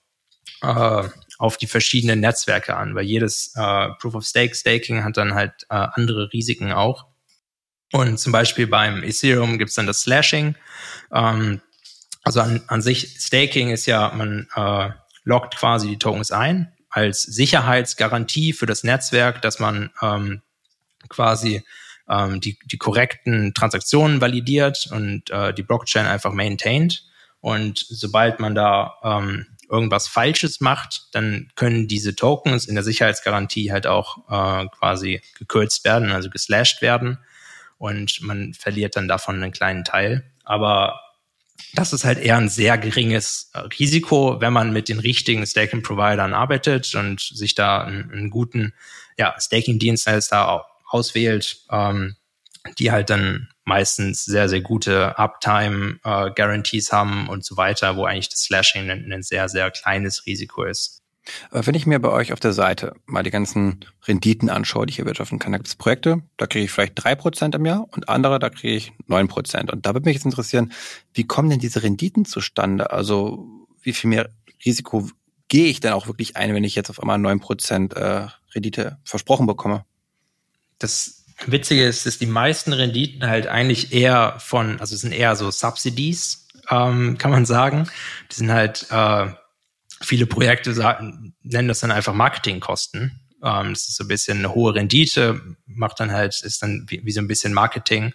äh, 0.61 1.03
auf 1.37 1.57
die 1.57 1.67
verschiedenen 1.67 2.19
Netzwerke 2.19 2.75
an, 2.75 2.93
weil 2.95 3.05
jedes 3.05 3.53
äh, 3.55 3.89
Proof 3.99 4.15
of 4.15 4.25
Stake 4.25 4.53
Staking 4.53 5.03
hat 5.03 5.15
dann 5.15 5.33
halt 5.33 5.65
äh, 5.69 5.87
andere 5.93 6.33
Risiken 6.33 6.73
auch. 6.73 7.05
Und 7.95 8.17
zum 8.17 8.33
Beispiel 8.33 8.67
beim 8.67 9.03
Ethereum 9.03 9.57
gibt's 9.57 9.75
dann 9.75 9.87
das 9.87 10.01
Slashing. 10.01 10.55
Ähm, 11.13 11.61
also 12.23 12.41
an, 12.41 12.61
an 12.67 12.81
sich, 12.81 13.15
Staking 13.19 13.69
ist 13.69 13.85
ja, 13.85 14.11
man 14.13 14.47
äh, 14.53 14.89
lockt 15.23 15.55
quasi 15.55 15.87
die 15.87 15.97
Tokens 15.97 16.31
ein 16.31 16.73
als 16.89 17.21
Sicherheitsgarantie 17.21 18.51
für 18.51 18.65
das 18.65 18.83
Netzwerk, 18.83 19.41
dass 19.41 19.59
man 19.59 19.91
ähm, 20.01 20.41
quasi 21.07 21.63
ähm, 22.09 22.41
die, 22.41 22.59
die 22.65 22.77
korrekten 22.77 23.53
Transaktionen 23.53 24.19
validiert 24.19 24.89
und 24.91 25.29
äh, 25.29 25.53
die 25.53 25.63
Blockchain 25.63 26.05
einfach 26.05 26.33
maintained. 26.33 27.01
Und 27.39 27.79
sobald 27.87 28.41
man 28.41 28.55
da 28.55 28.95
ähm, 29.03 29.45
irgendwas 29.69 30.09
Falsches 30.09 30.59
macht, 30.59 31.07
dann 31.13 31.49
können 31.55 31.87
diese 31.87 32.13
Tokens 32.13 32.65
in 32.65 32.75
der 32.75 32.83
Sicherheitsgarantie 32.83 33.71
halt 33.71 33.87
auch 33.87 34.17
äh, 34.29 34.67
quasi 34.77 35.21
gekürzt 35.37 35.85
werden, 35.85 36.11
also 36.11 36.29
geslashed 36.29 36.81
werden 36.81 37.19
und 37.77 38.21
man 38.21 38.53
verliert 38.53 38.95
dann 38.95 39.07
davon 39.07 39.41
einen 39.41 39.51
kleinen 39.51 39.83
Teil. 39.83 40.31
Aber 40.43 40.99
das 41.73 41.93
ist 41.93 42.05
halt 42.05 42.19
eher 42.19 42.37
ein 42.37 42.49
sehr 42.49 42.77
geringes 42.77 43.49
äh, 43.53 43.59
Risiko, 43.59 44.39
wenn 44.39 44.53
man 44.53 44.71
mit 44.73 44.89
den 44.89 44.99
richtigen 44.99 45.45
Staking-Providern 45.45 46.33
arbeitet 46.33 46.95
und 46.95 47.21
sich 47.21 47.55
da 47.55 47.83
einen, 47.83 48.11
einen 48.11 48.29
guten 48.29 48.73
ja, 49.17 49.35
Staking-Dienstleister 49.39 50.65
auswählt, 50.87 51.65
ähm, 51.71 52.15
die 52.79 52.91
halt 52.91 53.09
dann 53.09 53.49
meistens 53.63 54.25
sehr, 54.25 54.49
sehr 54.49 54.61
gute 54.61 55.17
Uptime-Guarantees 55.17 56.89
äh, 56.89 56.91
haben 56.91 57.29
und 57.29 57.43
so 57.43 57.57
weiter, 57.57 57.95
wo 57.97 58.05
eigentlich 58.05 58.29
das 58.29 58.41
Slashing 58.41 58.89
ein, 58.89 59.11
ein 59.11 59.23
sehr, 59.23 59.49
sehr 59.49 59.71
kleines 59.71 60.25
Risiko 60.25 60.63
ist. 60.63 61.01
Aber 61.49 61.65
wenn 61.65 61.75
ich 61.75 61.85
mir 61.85 61.99
bei 61.99 62.09
euch 62.09 62.33
auf 62.33 62.39
der 62.39 62.53
Seite 62.53 62.93
mal 63.05 63.23
die 63.23 63.31
ganzen 63.31 63.85
Renditen 64.07 64.49
anschaue, 64.49 64.85
die 64.85 64.91
ich 64.91 64.99
erwirtschaften 64.99 65.39
kann, 65.39 65.51
da 65.51 65.57
gibt 65.57 65.67
es 65.67 65.75
Projekte, 65.75 66.21
da 66.37 66.47
kriege 66.47 66.65
ich 66.65 66.71
vielleicht 66.71 66.93
drei 66.95 67.15
Prozent 67.15 67.55
im 67.55 67.65
Jahr 67.65 67.87
und 67.91 68.09
andere, 68.09 68.39
da 68.39 68.49
kriege 68.49 68.75
ich 68.75 68.93
neun 69.07 69.27
Prozent. 69.27 69.71
Und 69.71 69.85
da 69.85 69.93
würde 69.93 70.05
mich 70.05 70.15
jetzt 70.15 70.25
interessieren, 70.25 70.71
wie 71.13 71.25
kommen 71.25 71.49
denn 71.49 71.59
diese 71.59 71.83
Renditen 71.83 72.25
zustande? 72.25 72.91
Also 72.91 73.45
wie 73.81 73.93
viel 73.93 74.09
mehr 74.09 74.29
Risiko 74.63 75.09
gehe 75.47 75.67
ich 75.67 75.79
denn 75.79 75.93
auch 75.93 76.07
wirklich 76.07 76.37
ein, 76.37 76.53
wenn 76.53 76.63
ich 76.63 76.75
jetzt 76.75 76.89
auf 76.89 76.99
einmal 76.99 77.17
neun 77.17 77.39
Prozent 77.39 77.95
äh, 77.95 78.27
Rendite 78.53 78.97
versprochen 79.03 79.47
bekomme? 79.47 79.85
Das 80.79 81.25
Witzige 81.45 81.85
ist, 81.85 82.05
dass 82.05 82.17
die 82.17 82.25
meisten 82.25 82.73
Renditen 82.73 83.27
halt 83.27 83.47
eigentlich 83.47 83.93
eher 83.93 84.35
von, 84.39 84.79
also 84.79 84.95
sind 84.95 85.11
eher 85.11 85.35
so 85.35 85.51
Subsidies, 85.51 86.47
ähm, 86.69 87.17
kann 87.17 87.31
man 87.31 87.45
sagen. 87.45 87.89
Die 88.31 88.35
sind 88.35 88.51
halt 88.51 88.87
äh, 88.89 89.27
viele 90.01 90.25
Projekte 90.25 90.73
sagen, 90.73 91.35
nennen 91.41 91.67
das 91.67 91.79
dann 91.79 91.91
einfach 91.91 92.13
Marketingkosten. 92.13 93.19
Ähm, 93.43 93.69
das 93.73 93.87
ist 93.87 93.95
so 93.95 94.03
ein 94.03 94.07
bisschen 94.07 94.39
eine 94.39 94.53
hohe 94.53 94.75
Rendite, 94.75 95.41
macht 95.65 95.99
dann 95.99 96.11
halt, 96.11 96.41
ist 96.41 96.61
dann 96.61 96.85
wie, 96.87 97.05
wie 97.05 97.11
so 97.11 97.21
ein 97.21 97.27
bisschen 97.27 97.53
Marketing, 97.53 98.13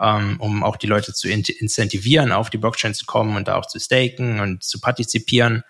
ähm, 0.00 0.40
um 0.40 0.62
auch 0.62 0.76
die 0.76 0.86
Leute 0.86 1.12
zu 1.12 1.28
in 1.28 1.42
incentivieren, 1.42 2.32
auf 2.32 2.50
die 2.50 2.58
Blockchain 2.58 2.94
zu 2.94 3.06
kommen 3.06 3.36
und 3.36 3.48
da 3.48 3.56
auch 3.56 3.66
zu 3.66 3.78
staken 3.78 4.40
und 4.40 4.62
zu 4.64 4.80
partizipieren. 4.80 5.62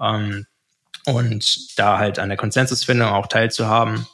Ähm, 0.00 0.46
und 1.04 1.78
da 1.78 1.98
halt 1.98 2.18
an 2.18 2.28
der 2.28 2.36
Konsensusfindung 2.36 3.08
auch 3.08 3.28
teilzuhaben, 3.28 4.06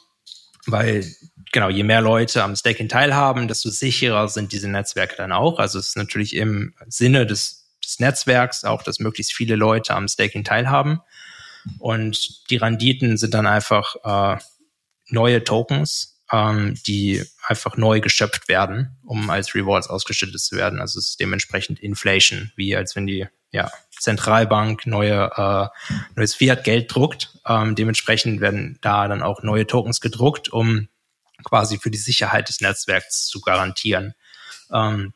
weil 0.65 1.05
genau, 1.51 1.69
je 1.69 1.83
mehr 1.83 2.01
Leute 2.01 2.43
am 2.43 2.55
Staking 2.55 2.87
teilhaben, 2.89 3.47
desto 3.47 3.69
sicherer 3.69 4.27
sind 4.29 4.51
diese 4.51 4.69
Netzwerke 4.69 5.15
dann 5.17 5.31
auch. 5.31 5.59
Also 5.59 5.79
es 5.79 5.89
ist 5.89 5.97
natürlich 5.97 6.35
im 6.35 6.73
Sinne 6.87 7.25
des 7.25 7.64
des 7.85 7.99
Netzwerks 7.99 8.63
auch, 8.63 8.83
dass 8.83 8.99
möglichst 8.99 9.33
viele 9.33 9.55
Leute 9.55 9.93
am 9.95 10.07
Staking 10.07 10.43
teilhaben. 10.43 11.01
Und 11.79 12.49
die 12.49 12.57
Renditen 12.57 13.17
sind 13.17 13.33
dann 13.33 13.47
einfach 13.47 13.95
äh, 14.03 14.39
neue 15.09 15.43
Tokens, 15.43 16.21
ähm, 16.31 16.75
die 16.85 17.23
einfach 17.47 17.77
neu 17.77 18.01
geschöpft 18.01 18.47
werden, 18.47 18.97
um 19.03 19.29
als 19.29 19.55
Rewards 19.55 19.87
ausgeschüttet 19.87 20.39
zu 20.39 20.55
werden. 20.55 20.79
Also 20.79 20.99
es 20.99 21.09
ist 21.09 21.19
dementsprechend 21.19 21.79
Inflation, 21.79 22.51
wie 22.55 22.75
als 22.75 22.95
wenn 22.95 23.07
die 23.07 23.27
ja, 23.51 23.71
Zentralbank 23.91 24.85
neue, 24.85 25.31
äh, 25.35 25.67
neues 26.15 26.35
Fiat-Geld 26.35 26.93
druckt. 26.93 27.39
Ähm, 27.47 27.75
dementsprechend 27.75 28.41
werden 28.41 28.77
da 28.81 29.07
dann 29.07 29.23
auch 29.23 29.43
neue 29.43 29.65
Tokens 29.65 30.01
gedruckt, 30.01 30.49
um 30.49 30.89
quasi 31.43 31.77
für 31.77 31.91
die 31.91 31.97
Sicherheit 31.97 32.49
des 32.49 32.61
Netzwerks 32.61 33.25
zu 33.27 33.41
garantieren. 33.41 34.13
Ähm, 34.71 35.13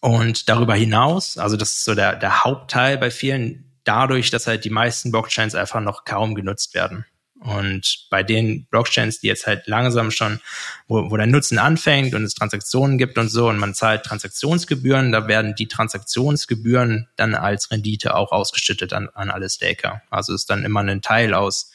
und 0.00 0.48
darüber 0.48 0.74
hinaus, 0.74 1.38
also 1.38 1.56
das 1.56 1.72
ist 1.72 1.84
so 1.84 1.94
der, 1.94 2.16
der 2.16 2.44
Hauptteil 2.44 2.98
bei 2.98 3.10
vielen, 3.10 3.64
dadurch, 3.84 4.30
dass 4.30 4.46
halt 4.46 4.64
die 4.64 4.70
meisten 4.70 5.10
Blockchains 5.10 5.54
einfach 5.54 5.80
noch 5.80 6.04
kaum 6.04 6.34
genutzt 6.34 6.74
werden. 6.74 7.06
Und 7.38 8.06
bei 8.10 8.22
den 8.22 8.66
Blockchains, 8.66 9.20
die 9.20 9.26
jetzt 9.26 9.46
halt 9.46 9.66
langsam 9.66 10.10
schon, 10.10 10.40
wo, 10.88 11.10
wo 11.10 11.16
der 11.16 11.26
Nutzen 11.26 11.58
anfängt 11.58 12.14
und 12.14 12.24
es 12.24 12.34
Transaktionen 12.34 12.98
gibt 12.98 13.18
und 13.18 13.28
so 13.28 13.48
und 13.48 13.58
man 13.58 13.74
zahlt 13.74 14.04
Transaktionsgebühren, 14.04 15.12
da 15.12 15.28
werden 15.28 15.54
die 15.54 15.68
Transaktionsgebühren 15.68 17.08
dann 17.16 17.34
als 17.34 17.70
Rendite 17.70 18.14
auch 18.14 18.32
ausgeschüttet 18.32 18.92
an, 18.92 19.10
an 19.14 19.30
alle 19.30 19.50
Staker. 19.50 20.02
Also 20.10 20.34
ist 20.34 20.48
dann 20.48 20.64
immer 20.64 20.80
ein 20.80 21.02
Teil 21.02 21.34
aus 21.34 21.70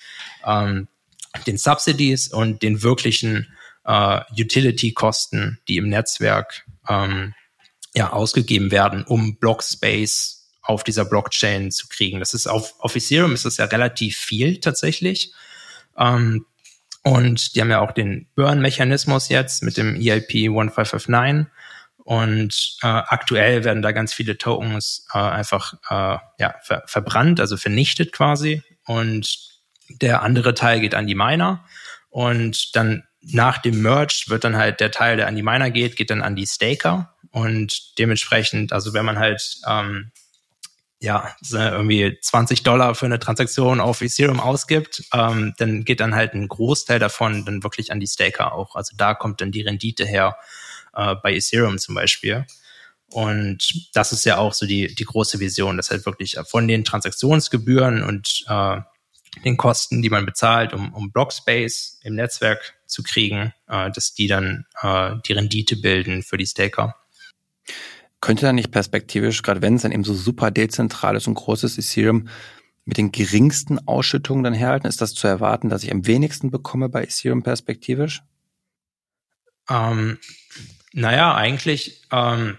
ähm, 0.45 0.87
den 1.45 1.57
Subsidies 1.57 2.29
und 2.29 2.63
den 2.63 2.81
wirklichen 2.81 3.47
äh, 3.85 4.19
Utility-Kosten, 4.37 5.59
die 5.67 5.77
im 5.77 5.89
Netzwerk 5.89 6.65
ähm, 6.89 7.33
ja, 7.93 8.11
ausgegeben 8.13 8.71
werden, 8.71 9.03
um 9.03 9.37
Blockspace 9.37 10.49
auf 10.61 10.83
dieser 10.83 11.05
Blockchain 11.05 11.71
zu 11.71 11.87
kriegen. 11.87 12.19
Das 12.19 12.33
ist 12.33 12.47
auf, 12.47 12.75
auf 12.79 12.95
Ethereum 12.95 13.33
ist 13.33 13.45
das 13.45 13.57
ja 13.57 13.65
relativ 13.65 14.17
viel 14.17 14.59
tatsächlich. 14.59 15.33
Ähm, 15.97 16.45
und 17.03 17.55
die 17.55 17.61
haben 17.61 17.71
ja 17.71 17.81
auch 17.81 17.91
den 17.91 18.27
Burn-Mechanismus 18.35 19.29
jetzt 19.29 19.63
mit 19.63 19.77
dem 19.77 19.95
EIP 19.95 20.49
1559. 20.49 21.51
Und 22.03 22.77
äh, 22.81 22.87
aktuell 22.87 23.63
werden 23.63 23.81
da 23.81 23.91
ganz 23.91 24.13
viele 24.13 24.37
Tokens 24.37 25.07
äh, 25.13 25.17
einfach 25.17 25.73
äh, 25.89 26.17
ja, 26.39 26.55
ver 26.61 26.83
verbrannt, 26.85 27.39
also 27.39 27.57
vernichtet 27.57 28.11
quasi. 28.11 28.63
Und 28.85 29.39
der 29.89 30.21
andere 30.21 30.53
Teil 30.53 30.79
geht 30.79 30.95
an 30.95 31.07
die 31.07 31.15
Miner. 31.15 31.65
Und 32.09 32.75
dann 32.75 33.03
nach 33.21 33.59
dem 33.59 33.81
Merge 33.81 34.25
wird 34.27 34.43
dann 34.43 34.57
halt 34.57 34.79
der 34.79 34.91
Teil, 34.91 35.17
der 35.17 35.27
an 35.27 35.35
die 35.35 35.43
Miner 35.43 35.69
geht, 35.69 35.95
geht 35.95 36.09
dann 36.09 36.21
an 36.21 36.35
die 36.35 36.47
Staker. 36.47 37.13
Und 37.31 37.97
dementsprechend, 37.97 38.73
also 38.73 38.93
wenn 38.93 39.05
man 39.05 39.19
halt 39.19 39.57
ähm, 39.67 40.11
ja, 41.01 41.35
irgendwie 41.51 42.19
20 42.21 42.61
Dollar 42.61 42.93
für 42.93 43.07
eine 43.07 43.17
Transaktion 43.17 43.79
auf 43.79 44.01
Ethereum 44.01 44.39
ausgibt, 44.39 45.03
ähm, 45.13 45.53
dann 45.57 45.83
geht 45.83 45.99
dann 45.99 46.13
halt 46.13 46.35
ein 46.35 46.47
Großteil 46.47 46.99
davon 46.99 47.43
dann 47.43 47.63
wirklich 47.63 47.91
an 47.91 47.99
die 47.99 48.07
Staker 48.07 48.53
auch. 48.53 48.75
Also 48.75 48.95
da 48.95 49.15
kommt 49.15 49.41
dann 49.41 49.51
die 49.51 49.63
Rendite 49.63 50.05
her 50.05 50.37
äh, 50.93 51.15
bei 51.15 51.33
Ethereum 51.33 51.79
zum 51.79 51.95
Beispiel. 51.95 52.45
Und 53.09 53.89
das 53.93 54.11
ist 54.11 54.25
ja 54.25 54.37
auch 54.37 54.53
so 54.53 54.67
die, 54.67 54.93
die 54.93 55.03
große 55.03 55.39
Vision, 55.39 55.75
dass 55.75 55.89
halt 55.89 56.05
wirklich 56.05 56.37
von 56.47 56.67
den 56.67 56.83
Transaktionsgebühren 56.83 58.03
und 58.03 58.45
äh, 58.47 58.77
den 59.43 59.57
Kosten, 59.57 60.03
die 60.03 60.09
man 60.09 60.27
bezahlt, 60.27 60.71
um, 60.73 60.93
um 60.93 61.11
Blockspace 61.11 61.99
im 62.03 62.13
Netzwerk 62.15 62.75
zu 62.85 63.01
kriegen, 63.01 63.53
äh, 63.67 63.89
dass 63.89 64.13
die 64.13 64.27
dann 64.27 64.65
äh, 64.81 65.15
die 65.25 65.33
Rendite 65.33 65.77
bilden 65.77 66.21
für 66.21 66.37
die 66.37 66.45
Staker. 66.45 66.95
Könnte 68.21 68.45
da 68.45 68.53
nicht 68.53 68.71
perspektivisch, 68.71 69.41
gerade 69.41 69.61
wenn 69.61 69.75
es 69.75 69.81
dann 69.81 69.91
eben 69.91 70.03
so 70.03 70.13
super 70.13 70.51
dezentral 70.51 71.15
ist 71.15 71.27
und 71.27 71.33
großes 71.33 71.77
Ethereum, 71.77 72.27
mit 72.85 72.97
den 72.97 73.11
geringsten 73.11 73.87
Ausschüttungen 73.87 74.43
dann 74.43 74.53
herhalten? 74.53 74.87
Ist 74.87 75.01
das 75.01 75.13
zu 75.13 75.27
erwarten, 75.27 75.69
dass 75.69 75.83
ich 75.83 75.91
am 75.91 76.07
wenigsten 76.07 76.51
bekomme 76.51 76.89
bei 76.89 77.03
Ethereum 77.03 77.43
perspektivisch? 77.43 78.21
Ähm, 79.69 80.17
naja, 80.93 81.35
eigentlich, 81.35 82.01
ähm, 82.11 82.57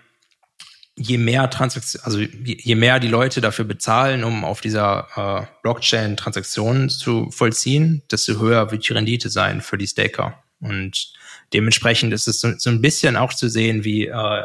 je 0.97 1.19
mehr 1.19 1.50
Transaktionen, 1.50 2.04
also 2.04 2.19
je 2.19 2.75
mehr 2.75 3.00
die 3.00 3.09
Leute 3.09 3.40
dafür 3.40 3.64
bezahlen, 3.64 4.25
um 4.25 4.45
auf 4.45 4.61
dieser 4.61 5.09
äh, 5.16 5.47
Blockchain 5.62 6.16
Transaktionen 6.16 6.88
zu 6.88 7.31
vollziehen, 7.31 8.02
desto 8.11 8.38
höher 8.38 8.71
wird 8.71 8.88
die 8.88 8.92
Rendite 8.92 9.28
sein 9.28 9.61
für 9.61 9.78
die 9.78 9.87
Staker. 9.87 10.42
Und 10.61 11.12
dementsprechend 11.52 12.12
ist 12.12 12.28
es 12.28 12.40
so, 12.40 12.52
so 12.57 12.71
ein 12.71 12.81
bisschen 12.81 13.16
auch 13.16 13.33
zu 13.33 13.49
sehen, 13.49 13.85
wie 13.85 14.07
äh, 14.07 14.45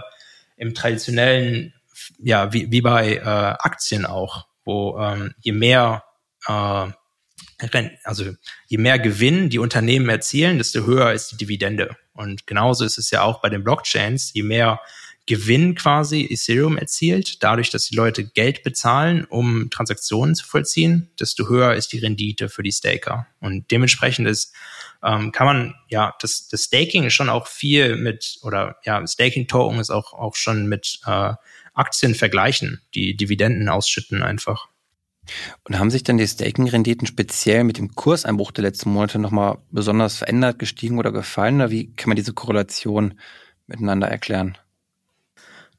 im 0.57 0.73
traditionellen, 0.73 1.73
ja, 2.19 2.51
wie, 2.51 2.71
wie 2.71 2.81
bei 2.81 3.15
äh, 3.15 3.21
Aktien 3.21 4.05
auch, 4.05 4.47
wo 4.65 4.99
ähm, 4.99 5.33
je 5.39 5.53
mehr 5.53 6.03
äh, 6.47 6.87
also 8.03 8.25
je 8.67 8.77
mehr 8.77 8.99
Gewinn 8.99 9.49
die 9.49 9.59
Unternehmen 9.59 10.09
erzielen, 10.09 10.57
desto 10.57 10.85
höher 10.85 11.13
ist 11.13 11.31
die 11.31 11.37
Dividende. 11.37 11.95
Und 12.13 12.45
genauso 12.47 12.85
ist 12.85 12.97
es 12.97 13.09
ja 13.11 13.23
auch 13.23 13.41
bei 13.41 13.49
den 13.49 13.63
Blockchains. 13.63 14.33
Je 14.33 14.43
mehr 14.43 14.79
Gewinn 15.27 15.75
quasi 15.75 16.25
Ethereum 16.25 16.77
erzielt, 16.77 17.43
dadurch, 17.43 17.69
dass 17.69 17.85
die 17.85 17.95
Leute 17.95 18.25
Geld 18.25 18.63
bezahlen, 18.63 19.25
um 19.25 19.69
Transaktionen 19.69 20.35
zu 20.35 20.45
vollziehen, 20.45 21.11
desto 21.19 21.49
höher 21.49 21.75
ist 21.75 21.91
die 21.91 21.99
Rendite 21.99 22.47
für 22.47 22.63
die 22.63 22.71
Staker. 22.71 23.27
Und 23.41 23.69
dementsprechend 23.69 24.27
ist, 24.27 24.55
ähm, 25.03 25.33
kann 25.33 25.45
man, 25.45 25.75
ja, 25.89 26.15
das, 26.21 26.47
das 26.47 26.63
Staking 26.63 27.03
ist 27.03 27.13
schon 27.13 27.29
auch 27.29 27.47
viel 27.47 27.97
mit, 27.97 28.39
oder 28.41 28.77
ja, 28.83 29.05
Staking-Token 29.05 29.79
ist 29.79 29.89
auch, 29.89 30.13
auch 30.13 30.35
schon 30.35 30.67
mit 30.67 30.99
äh, 31.05 31.33
Aktien 31.73 32.15
vergleichen, 32.15 32.81
die 32.95 33.15
Dividenden 33.15 33.67
ausschütten 33.67 34.23
einfach. 34.23 34.69
Und 35.65 35.77
haben 35.77 35.91
sich 35.91 36.03
dann 36.03 36.17
die 36.17 36.25
Staking-Renditen 36.25 37.05
speziell 37.05 37.65
mit 37.65 37.77
dem 37.77 37.95
Kurseinbruch 37.95 38.51
der 38.51 38.63
letzten 38.63 38.91
Monate 38.91 39.19
nochmal 39.19 39.57
besonders 39.71 40.15
verändert, 40.15 40.57
gestiegen 40.57 40.97
oder 40.97 41.11
gefallen? 41.11 41.57
Oder 41.57 41.69
wie 41.69 41.91
kann 41.93 42.09
man 42.09 42.15
diese 42.15 42.33
Korrelation 42.33 43.19
miteinander 43.67 44.07
erklären? 44.07 44.57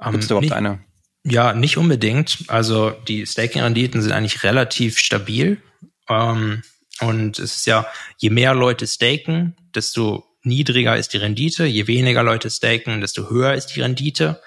Ähm, 0.00 0.12
Gibt 0.12 0.24
es 0.24 0.30
überhaupt 0.30 0.44
nicht, 0.44 0.52
eine? 0.52 0.80
Ja, 1.24 1.52
nicht 1.52 1.76
unbedingt. 1.76 2.44
Also 2.48 2.90
die 2.90 3.26
Staking-Renditen 3.26 4.02
sind 4.02 4.12
eigentlich 4.12 4.42
relativ 4.42 4.98
stabil. 4.98 5.60
Ähm, 6.08 6.62
und 7.00 7.38
es 7.38 7.56
ist 7.56 7.66
ja, 7.66 7.86
je 8.16 8.30
mehr 8.30 8.54
Leute 8.54 8.86
staken, 8.86 9.56
desto 9.74 10.24
niedriger 10.42 10.96
ist 10.96 11.12
die 11.12 11.18
Rendite. 11.18 11.64
Je 11.66 11.86
weniger 11.86 12.22
Leute 12.22 12.50
staken, 12.50 13.00
desto 13.00 13.30
höher 13.30 13.54
ist 13.54 13.68
die 13.68 13.80
Rendite. 13.80 14.40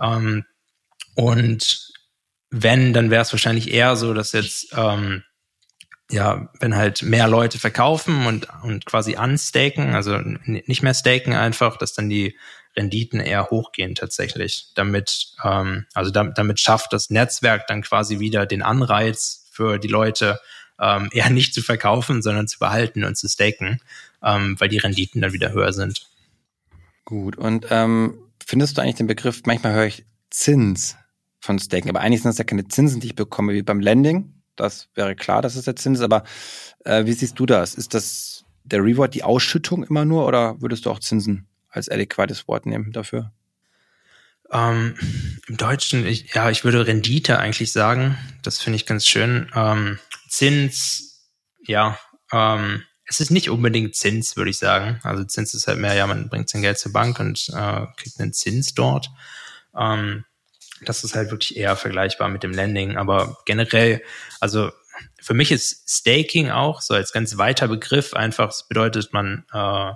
Ähm, 0.00 0.44
und 1.14 1.88
wenn, 2.50 2.92
dann 2.92 3.10
wäre 3.10 3.22
es 3.22 3.32
wahrscheinlich 3.32 3.72
eher 3.72 3.96
so, 3.96 4.14
dass 4.14 4.32
jetzt 4.32 4.74
ähm, 4.76 5.22
ja, 6.10 6.50
wenn 6.58 6.76
halt 6.76 7.02
mehr 7.02 7.28
Leute 7.28 7.58
verkaufen 7.58 8.26
und, 8.26 8.48
und 8.62 8.84
quasi 8.84 9.16
unstaken, 9.16 9.94
also 9.94 10.18
nicht 10.44 10.82
mehr 10.82 10.94
staken 10.94 11.34
einfach, 11.34 11.76
dass 11.76 11.94
dann 11.94 12.08
die 12.08 12.36
Renditen 12.76 13.20
eher 13.20 13.50
hochgehen 13.50 13.94
tatsächlich. 13.94 14.68
Damit, 14.74 15.32
ähm, 15.44 15.86
also 15.94 16.10
damit, 16.10 16.38
damit 16.38 16.60
schafft 16.60 16.92
das 16.92 17.10
Netzwerk 17.10 17.66
dann 17.66 17.82
quasi 17.82 18.20
wieder 18.20 18.46
den 18.46 18.62
Anreiz 18.62 19.48
für 19.50 19.78
die 19.78 19.88
Leute, 19.88 20.40
ähm, 20.78 21.10
eher 21.12 21.30
nicht 21.30 21.54
zu 21.54 21.62
verkaufen, 21.62 22.22
sondern 22.22 22.48
zu 22.48 22.58
behalten 22.58 23.04
und 23.04 23.16
zu 23.16 23.28
staken, 23.28 23.80
ähm, 24.22 24.56
weil 24.58 24.68
die 24.68 24.78
Renditen 24.78 25.20
dann 25.20 25.32
wieder 25.32 25.52
höher 25.52 25.72
sind. 25.72 26.06
Gut, 27.04 27.36
und 27.36 27.66
ähm, 27.70 28.18
findest 28.46 28.76
du 28.76 28.82
eigentlich 28.82 28.96
den 28.96 29.06
Begriff, 29.06 29.42
manchmal 29.44 29.72
höre 29.72 29.86
ich 29.86 30.04
Zins 30.30 30.96
von 31.40 31.58
Staken, 31.58 31.88
aber 31.88 32.00
eigentlich 32.00 32.22
sind 32.22 32.30
das 32.30 32.38
ja 32.38 32.44
keine 32.44 32.68
Zinsen, 32.68 33.00
die 33.00 33.08
ich 33.08 33.14
bekomme, 33.14 33.52
wie 33.52 33.62
beim 33.62 33.80
Lending. 33.80 34.34
Das 34.54 34.88
wäre 34.94 35.16
klar, 35.16 35.42
dass 35.42 35.56
es 35.56 35.64
der 35.64 35.74
Zins 35.74 35.98
ist, 35.98 36.04
aber 36.04 36.22
äh, 36.84 37.06
wie 37.06 37.12
siehst 37.12 37.38
du 37.38 37.46
das? 37.46 37.74
Ist 37.74 37.94
das 37.94 38.44
der 38.62 38.84
Reward 38.84 39.14
die 39.14 39.24
Ausschüttung 39.24 39.82
immer 39.82 40.04
nur 40.04 40.26
oder 40.26 40.60
würdest 40.60 40.86
du 40.86 40.90
auch 40.90 41.00
Zinsen 41.00 41.49
als 41.70 41.88
adäquates 41.88 42.48
Wort 42.48 42.66
nehmen 42.66 42.92
dafür? 42.92 43.32
Ähm, 44.52 44.96
Im 45.46 45.56
Deutschen, 45.56 46.06
ich, 46.06 46.34
ja, 46.34 46.50
ich 46.50 46.64
würde 46.64 46.86
Rendite 46.86 47.38
eigentlich 47.38 47.72
sagen. 47.72 48.18
Das 48.42 48.60
finde 48.60 48.76
ich 48.76 48.86
ganz 48.86 49.06
schön. 49.06 49.50
Ähm, 49.54 49.98
Zins, 50.28 51.30
ja, 51.64 51.98
ähm, 52.32 52.82
es 53.06 53.20
ist 53.20 53.30
nicht 53.30 53.50
unbedingt 53.50 53.96
Zins, 53.96 54.36
würde 54.36 54.50
ich 54.50 54.58
sagen. 54.58 55.00
Also 55.02 55.24
Zins 55.24 55.54
ist 55.54 55.66
halt 55.66 55.78
mehr, 55.78 55.94
ja, 55.94 56.06
man 56.06 56.28
bringt 56.28 56.48
sein 56.48 56.62
Geld 56.62 56.78
zur 56.78 56.92
Bank 56.92 57.18
und 57.20 57.48
äh, 57.50 57.86
kriegt 57.96 58.20
einen 58.20 58.32
Zins 58.32 58.74
dort. 58.74 59.10
Ähm, 59.76 60.24
das 60.82 61.04
ist 61.04 61.14
halt 61.14 61.30
wirklich 61.30 61.56
eher 61.56 61.76
vergleichbar 61.76 62.28
mit 62.28 62.42
dem 62.42 62.52
Lending. 62.52 62.96
Aber 62.96 63.38
generell, 63.44 64.02
also 64.40 64.70
für 65.20 65.34
mich 65.34 65.52
ist 65.52 65.88
Staking 65.88 66.50
auch 66.50 66.80
so 66.80 66.94
als 66.94 67.12
ganz 67.12 67.36
weiter 67.36 67.68
Begriff 67.68 68.14
einfach, 68.14 68.46
das 68.46 68.66
bedeutet, 68.66 69.12
man 69.12 69.44
äh, 69.52 69.92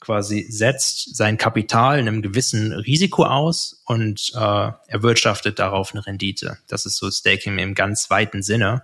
quasi 0.00 0.46
setzt 0.48 1.16
sein 1.16 1.38
Kapital 1.38 1.98
in 1.98 2.08
einem 2.08 2.22
gewissen 2.22 2.72
Risiko 2.72 3.24
aus 3.24 3.82
und 3.84 4.32
äh, 4.34 4.70
erwirtschaftet 4.86 5.58
darauf 5.58 5.92
eine 5.92 6.06
Rendite. 6.06 6.58
Das 6.68 6.86
ist 6.86 6.96
so 6.96 7.10
Staking 7.10 7.58
im 7.58 7.74
ganz 7.74 8.08
weiten 8.10 8.42
Sinne. 8.42 8.82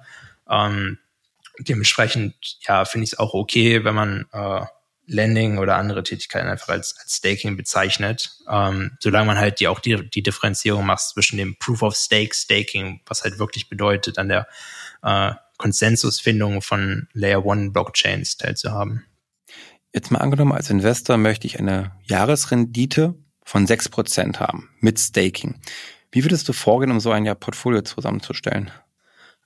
Ähm, 0.49 0.99
dementsprechend, 1.59 2.35
ja, 2.67 2.85
finde 2.85 3.05
ich 3.05 3.13
es 3.13 3.19
auch 3.19 3.35
okay, 3.35 3.85
wenn 3.85 3.95
man 3.95 4.27
äh, 4.33 4.65
Lending 5.07 5.59
oder 5.59 5.77
andere 5.77 6.03
Tätigkeiten 6.03 6.49
einfach 6.49 6.69
als, 6.69 6.97
als 6.99 7.17
Staking 7.17 7.57
bezeichnet, 7.57 8.31
ähm, 8.51 8.97
solange 9.01 9.27
man 9.27 9.39
halt 9.39 9.61
die 9.61 9.69
auch 9.69 9.81
die, 9.81 10.09
die 10.09 10.23
Differenzierung 10.23 10.87
macht 10.87 11.03
zwischen 11.03 11.37
dem 11.37 11.57
Proof 11.59 11.83
of 11.83 11.95
Stake 11.95 12.35
Staking, 12.35 13.01
was 13.07 13.23
halt 13.23 13.39
wirklich 13.39 13.69
bedeutet, 13.69 14.19
an 14.19 14.29
der 14.29 14.49
äh, 15.03 15.33
Konsensusfindung 15.59 16.63
von 16.63 17.09
Layer 17.13 17.45
One 17.45 17.71
Blockchains 17.71 18.37
teilzuhaben. 18.39 19.05
Jetzt 19.95 20.11
mal 20.11 20.19
angenommen, 20.19 20.51
als 20.51 20.71
Investor 20.71 21.17
möchte 21.19 21.47
ich 21.47 21.61
eine 21.61 21.93
Jahresrendite 22.03 23.15
von 23.45 23.67
sechs 23.69 23.89
Prozent 23.89 24.41
haben 24.41 24.69
mit 24.81 24.99
Staking. 24.99 25.61
Wie 26.11 26.25
würdest 26.25 26.49
du 26.49 26.53
vorgehen, 26.53 26.91
um 26.91 26.99
so 26.99 27.13
ein 27.13 27.25
Jahr 27.25 27.37
Portfolio 27.37 27.83
zusammenzustellen? 27.83 28.73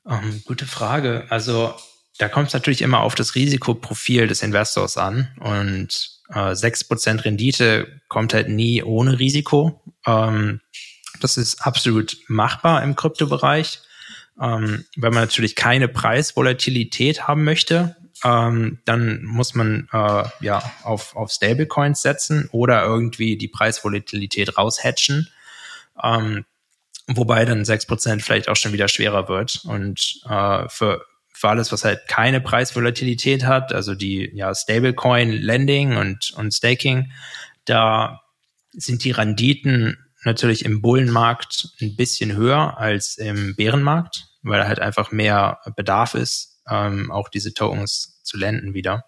Um, 0.05 0.15
ähm, 0.15 0.43
gute 0.47 0.65
Frage. 0.65 1.27
Also 1.29 1.75
da 2.17 2.29
kommt 2.29 2.49
es 2.49 2.55
natürlich 2.55 2.81
immer 2.81 3.01
auf 3.01 3.15
das 3.15 3.35
Risikoprofil 3.35 4.27
des 4.27 4.43
Investors 4.43 4.97
an 4.97 5.29
und 5.39 6.19
äh, 6.31 6.55
sechs 6.55 6.81
äh, 6.81 6.85
Prozent 6.87 7.27
Rendite 7.27 8.01
kommt 8.09 8.33
halt 8.33 8.49
nie 8.49 8.83
ohne 8.83 9.19
Risiko. 9.19 9.83
Ähm, 10.07 10.63
das 11.21 11.37
ist 11.37 11.61
absolut 11.67 12.17
machbar 12.27 12.83
im 12.83 12.97
Kryptobereich. 12.97 13.81
Ähm, 14.41 14.87
wenn 14.97 15.13
man 15.13 15.25
natürlich 15.25 15.57
keine 15.57 15.89
Preisvolatilität 15.89 17.29
haben 17.29 17.45
möchte, 17.45 17.97
ähm, 18.25 18.79
dann 18.85 19.23
muss 19.25 19.55
man 19.55 19.89
äh, 19.93 20.25
ja 20.41 20.63
auf, 20.83 21.15
auf 21.17 21.31
Stablecoins 21.31 22.03
setzen 22.03 22.49
oder 22.53 22.85
irgendwie 22.85 23.37
die 23.37 23.49
Preisvolatilität 23.49 24.57
raushatchen. 24.57 25.29
Ähm, 26.03 26.45
wobei 27.07 27.45
dann 27.45 27.65
sechs 27.65 27.87
Prozent 27.87 28.23
vielleicht 28.23 28.49
auch 28.49 28.57
schon 28.57 28.73
wieder 28.73 28.89
schwerer 28.89 29.29
wird. 29.29 29.63
Und 29.65 30.21
äh, 30.29 30.69
für, 30.69 31.05
für 31.33 31.49
alles, 31.49 31.73
was 31.73 31.85
halt 31.85 32.09
keine 32.09 32.41
Preisvolatilität 32.41 33.45
hat, 33.45 33.73
also 33.73 33.95
die 33.95 34.31
ja, 34.35 34.55
Stablecoin, 34.55 35.31
Lending 35.33 35.97
und, 35.97 36.33
und 36.37 36.53
Staking, 36.53 37.13
da 37.65 38.21
sind 38.73 39.05
die 39.05 39.13
Renditen 39.13 39.97
natürlich 40.25 40.65
im 40.65 40.83
Bullenmarkt 40.83 41.71
ein 41.81 41.97
bisschen 41.97 42.35
höher 42.35 42.77
als 42.79 43.17
im 43.17 43.55
Bärenmarkt, 43.57 44.29
weil 44.43 44.67
halt 44.67 44.81
einfach 44.81 45.13
mehr 45.13 45.61
Bedarf 45.77 46.15
ist 46.15 46.58
ähm, 46.71 47.11
auch 47.11 47.29
diese 47.29 47.55
Tokens 47.55 48.21
zu 48.23 48.37
lenden 48.37 48.75
wieder. 48.75 49.05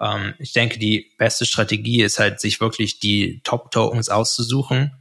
Ähm, 0.00 0.34
ich 0.38 0.52
denke, 0.52 0.78
die 0.78 1.12
beste 1.18 1.46
Strategie 1.46 2.02
ist 2.02 2.18
halt, 2.18 2.40
sich 2.40 2.60
wirklich 2.60 2.98
die 2.98 3.40
Top-Tokens 3.44 4.08
auszusuchen 4.08 4.92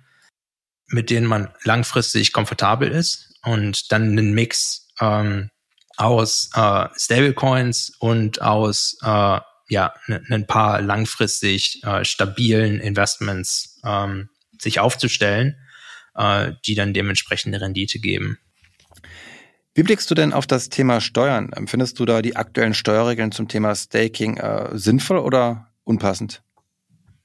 mit 0.87 1.09
denen 1.09 1.27
man 1.27 1.49
langfristig 1.63 2.31
komfortabel 2.31 2.89
ist 2.89 3.33
und 3.43 3.91
dann 3.91 4.03
einen 4.03 4.33
Mix 4.33 4.87
ähm, 5.01 5.49
aus 5.97 6.49
äh, 6.53 6.87
Stablecoins 6.95 7.93
und 7.99 8.41
aus 8.41 8.97
äh, 9.01 9.39
ja 9.67 9.93
ein 10.07 10.45
paar 10.45 10.81
langfristig 10.81 11.83
äh, 11.83 12.05
stabilen 12.05 12.79
Investments 12.79 13.79
ähm, 13.83 14.29
sich 14.59 14.79
aufzustellen, 14.79 15.55
äh, 16.15 16.53
die 16.65 16.75
dann 16.75 16.93
dementsprechende 16.93 17.61
Rendite 17.61 17.99
geben. 17.99 18.37
Wie 19.75 19.83
blickst 19.83 20.09
du 20.09 20.15
denn 20.15 20.31
auf 20.31 20.47
das 20.47 20.69
Thema 20.69 21.01
Steuern? 21.01 21.51
Findest 21.67 21.99
du 21.99 22.05
da 22.05 22.21
die 22.21 22.37
aktuellen 22.37 22.73
Steuerregeln 22.73 23.33
zum 23.33 23.49
Thema 23.49 23.75
Staking 23.75 24.37
äh, 24.37 24.69
sinnvoll 24.71 25.17
oder 25.17 25.67
unpassend? 25.83 26.41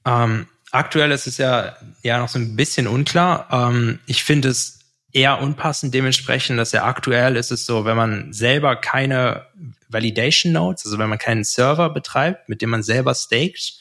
Ähm, 0.05 0.47
aktuell 0.69 1.11
ist 1.11 1.27
es 1.27 1.37
ja, 1.37 1.77
ja 2.03 2.19
noch 2.19 2.27
so 2.27 2.37
ein 2.37 2.57
bisschen 2.57 2.87
unklar. 2.87 3.47
Ähm, 3.51 3.99
ich 4.05 4.25
finde 4.25 4.49
es 4.49 4.79
eher 5.13 5.39
unpassend 5.41 5.93
dementsprechend, 5.93 6.59
dass 6.59 6.73
ja 6.73 6.83
aktuell 6.83 7.37
ist 7.37 7.51
es 7.51 7.65
so, 7.65 7.85
wenn 7.85 7.95
man 7.95 8.33
selber 8.33 8.75
keine 8.75 9.47
Validation 9.87 10.51
Nodes, 10.51 10.85
also 10.85 10.97
wenn 10.97 11.09
man 11.09 11.19
keinen 11.19 11.45
Server 11.45 11.89
betreibt, 11.89 12.49
mit 12.49 12.61
dem 12.61 12.69
man 12.69 12.83
selber 12.83 13.15
staked, 13.15 13.79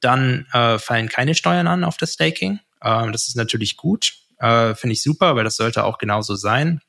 dann 0.00 0.46
äh, 0.52 0.78
fallen 0.78 1.08
keine 1.08 1.34
Steuern 1.34 1.66
an 1.66 1.82
auf 1.82 1.96
das 1.96 2.12
Staking. 2.12 2.60
Ähm, 2.84 3.10
das 3.10 3.26
ist 3.26 3.34
natürlich 3.34 3.76
gut, 3.76 4.14
äh, 4.38 4.76
finde 4.76 4.92
ich 4.92 5.02
super, 5.02 5.34
weil 5.34 5.44
das 5.44 5.56
sollte 5.56 5.82
auch 5.82 5.98
genauso 5.98 6.36
sein. 6.36 6.80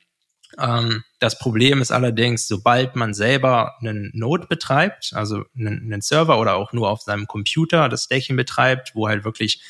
Ähm, 0.56 1.04
das 1.18 1.38
Problem 1.38 1.82
ist 1.82 1.90
allerdings, 1.90 2.48
sobald 2.48 2.96
man 2.96 3.12
selber 3.12 3.74
einen 3.80 4.10
Node 4.14 4.46
betreibt, 4.46 5.12
also 5.14 5.44
einen, 5.56 5.92
einen 5.92 6.00
Server 6.00 6.38
oder 6.38 6.54
auch 6.54 6.72
nur 6.72 6.88
auf 6.88 7.02
seinem 7.02 7.26
Computer 7.26 7.88
das 7.88 8.04
Staking 8.04 8.36
betreibt, 8.36 8.94
wo 8.94 9.08
halt 9.08 9.24
wirklich 9.24 9.60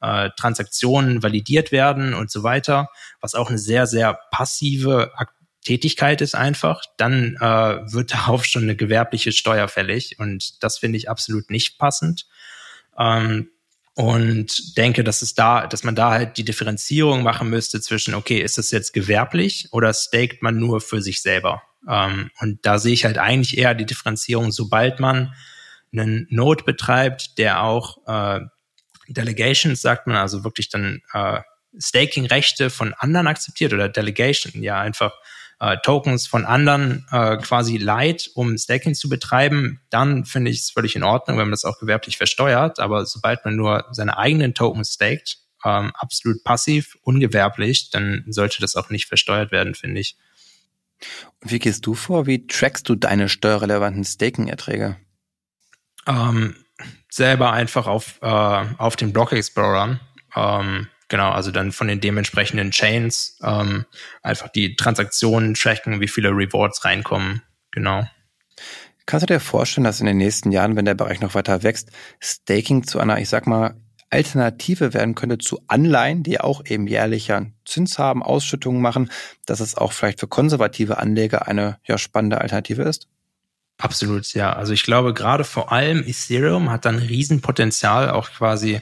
äh, 0.00 0.30
Transaktionen 0.36 1.22
validiert 1.22 1.72
werden 1.72 2.14
und 2.14 2.30
so 2.30 2.42
weiter, 2.42 2.88
was 3.20 3.34
auch 3.34 3.48
eine 3.48 3.58
sehr, 3.58 3.86
sehr 3.86 4.18
passive 4.30 5.10
Tätigkeit 5.64 6.20
ist 6.20 6.34
einfach, 6.34 6.82
dann 6.96 7.36
äh, 7.40 7.92
wird 7.92 8.12
darauf 8.14 8.44
schon 8.44 8.62
eine 8.62 8.76
gewerbliche 8.76 9.32
Steuer 9.32 9.68
fällig 9.68 10.18
und 10.18 10.62
das 10.62 10.78
finde 10.78 10.98
ich 10.98 11.10
absolut 11.10 11.50
nicht 11.50 11.78
passend. 11.78 12.26
Ähm, 12.98 13.50
und 13.98 14.76
denke, 14.76 15.02
dass 15.02 15.22
es 15.22 15.34
da, 15.34 15.66
dass 15.66 15.82
man 15.82 15.96
da 15.96 16.12
halt 16.12 16.36
die 16.36 16.44
Differenzierung 16.44 17.24
machen 17.24 17.50
müsste 17.50 17.80
zwischen, 17.80 18.14
okay, 18.14 18.40
ist 18.40 18.56
das 18.56 18.70
jetzt 18.70 18.92
gewerblich 18.92 19.70
oder 19.72 19.92
staked 19.92 20.40
man 20.40 20.56
nur 20.56 20.80
für 20.80 21.02
sich 21.02 21.20
selber? 21.20 21.64
Ähm, 21.88 22.30
und 22.38 22.64
da 22.64 22.78
sehe 22.78 22.92
ich 22.92 23.04
halt 23.04 23.18
eigentlich 23.18 23.58
eher 23.58 23.74
die 23.74 23.86
Differenzierung, 23.86 24.52
sobald 24.52 25.00
man 25.00 25.34
einen 25.92 26.28
Node 26.30 26.62
betreibt, 26.62 27.38
der 27.38 27.64
auch 27.64 27.98
äh, 28.06 28.38
Delegations, 29.08 29.82
sagt 29.82 30.06
man, 30.06 30.14
also 30.14 30.44
wirklich 30.44 30.68
dann 30.68 31.02
äh, 31.12 31.40
Staking-Rechte 31.76 32.70
von 32.70 32.94
anderen 32.94 33.26
akzeptiert 33.26 33.72
oder 33.72 33.88
Delegation, 33.88 34.62
ja 34.62 34.80
einfach 34.80 35.12
äh, 35.60 35.76
Tokens 35.82 36.26
von 36.26 36.44
anderen 36.44 37.06
äh, 37.10 37.36
quasi 37.38 37.78
leid, 37.78 38.30
um 38.34 38.56
Staking 38.56 38.94
zu 38.94 39.08
betreiben, 39.08 39.80
dann 39.90 40.24
finde 40.24 40.50
ich 40.50 40.60
es 40.60 40.70
völlig 40.70 40.94
in 40.94 41.02
Ordnung, 41.02 41.36
wenn 41.36 41.46
man 41.46 41.52
das 41.52 41.64
auch 41.64 41.78
gewerblich 41.78 42.16
versteuert. 42.16 42.78
Aber 42.78 43.06
sobald 43.06 43.44
man 43.44 43.56
nur 43.56 43.86
seine 43.90 44.18
eigenen 44.18 44.54
Tokens 44.54 44.94
staked, 44.94 45.38
ähm, 45.64 45.92
absolut 45.94 46.44
passiv, 46.44 46.96
ungewerblich, 47.02 47.90
dann 47.90 48.24
sollte 48.28 48.60
das 48.60 48.76
auch 48.76 48.90
nicht 48.90 49.06
versteuert 49.06 49.50
werden, 49.50 49.74
finde 49.74 50.00
ich. 50.00 50.16
Und 51.40 51.50
wie 51.50 51.58
gehst 51.58 51.86
du 51.86 51.94
vor? 51.94 52.26
Wie 52.26 52.46
trackst 52.46 52.88
du 52.88 52.94
deine 52.94 53.28
steuerrelevanten 53.28 54.04
Staking-Erträge? 54.04 54.96
Ähm, 56.06 56.56
selber 57.10 57.52
einfach 57.52 57.86
auf, 57.86 58.18
äh, 58.22 58.64
auf 58.78 58.96
den 58.96 59.12
Block 59.12 59.32
Explorer. 59.32 60.00
Ähm, 60.34 60.88
Genau, 61.08 61.30
also 61.30 61.50
dann 61.50 61.72
von 61.72 61.88
den 61.88 62.00
dementsprechenden 62.00 62.70
Chains 62.70 63.38
ähm, 63.42 63.86
einfach 64.22 64.48
die 64.48 64.76
Transaktionen 64.76 65.54
tracken, 65.54 66.00
wie 66.00 66.08
viele 66.08 66.30
Rewards 66.30 66.84
reinkommen. 66.84 67.42
Genau. 67.70 68.06
Kannst 69.06 69.22
du 69.22 69.32
dir 69.32 69.40
vorstellen, 69.40 69.84
dass 69.84 70.00
in 70.00 70.06
den 70.06 70.18
nächsten 70.18 70.52
Jahren, 70.52 70.76
wenn 70.76 70.84
der 70.84 70.94
Bereich 70.94 71.20
noch 71.20 71.34
weiter 71.34 71.62
wächst, 71.62 71.90
Staking 72.20 72.86
zu 72.86 73.00
einer, 73.00 73.18
ich 73.18 73.30
sag 73.30 73.46
mal, 73.46 73.74
Alternative 74.10 74.94
werden 74.94 75.14
könnte 75.14 75.38
zu 75.38 75.60
Anleihen, 75.66 76.22
die 76.22 76.40
auch 76.40 76.64
eben 76.66 76.86
jährlicher 76.86 77.46
Zins 77.64 77.98
haben, 77.98 78.22
Ausschüttungen 78.22 78.80
machen, 78.80 79.10
dass 79.46 79.60
es 79.60 79.76
auch 79.76 79.92
vielleicht 79.92 80.20
für 80.20 80.28
konservative 80.28 80.98
Anleger 80.98 81.46
eine 81.46 81.78
ja, 81.84 81.98
spannende 81.98 82.40
Alternative 82.40 82.82
ist? 82.82 83.08
Absolut, 83.78 84.32
ja. 84.34 84.52
Also 84.52 84.72
ich 84.72 84.82
glaube, 84.82 85.14
gerade 85.14 85.44
vor 85.44 85.72
allem 85.72 86.02
Ethereum 86.04 86.70
hat 86.70 86.84
dann 86.84 86.98
Riesenpotenzial, 86.98 88.10
auch 88.10 88.30
quasi 88.30 88.80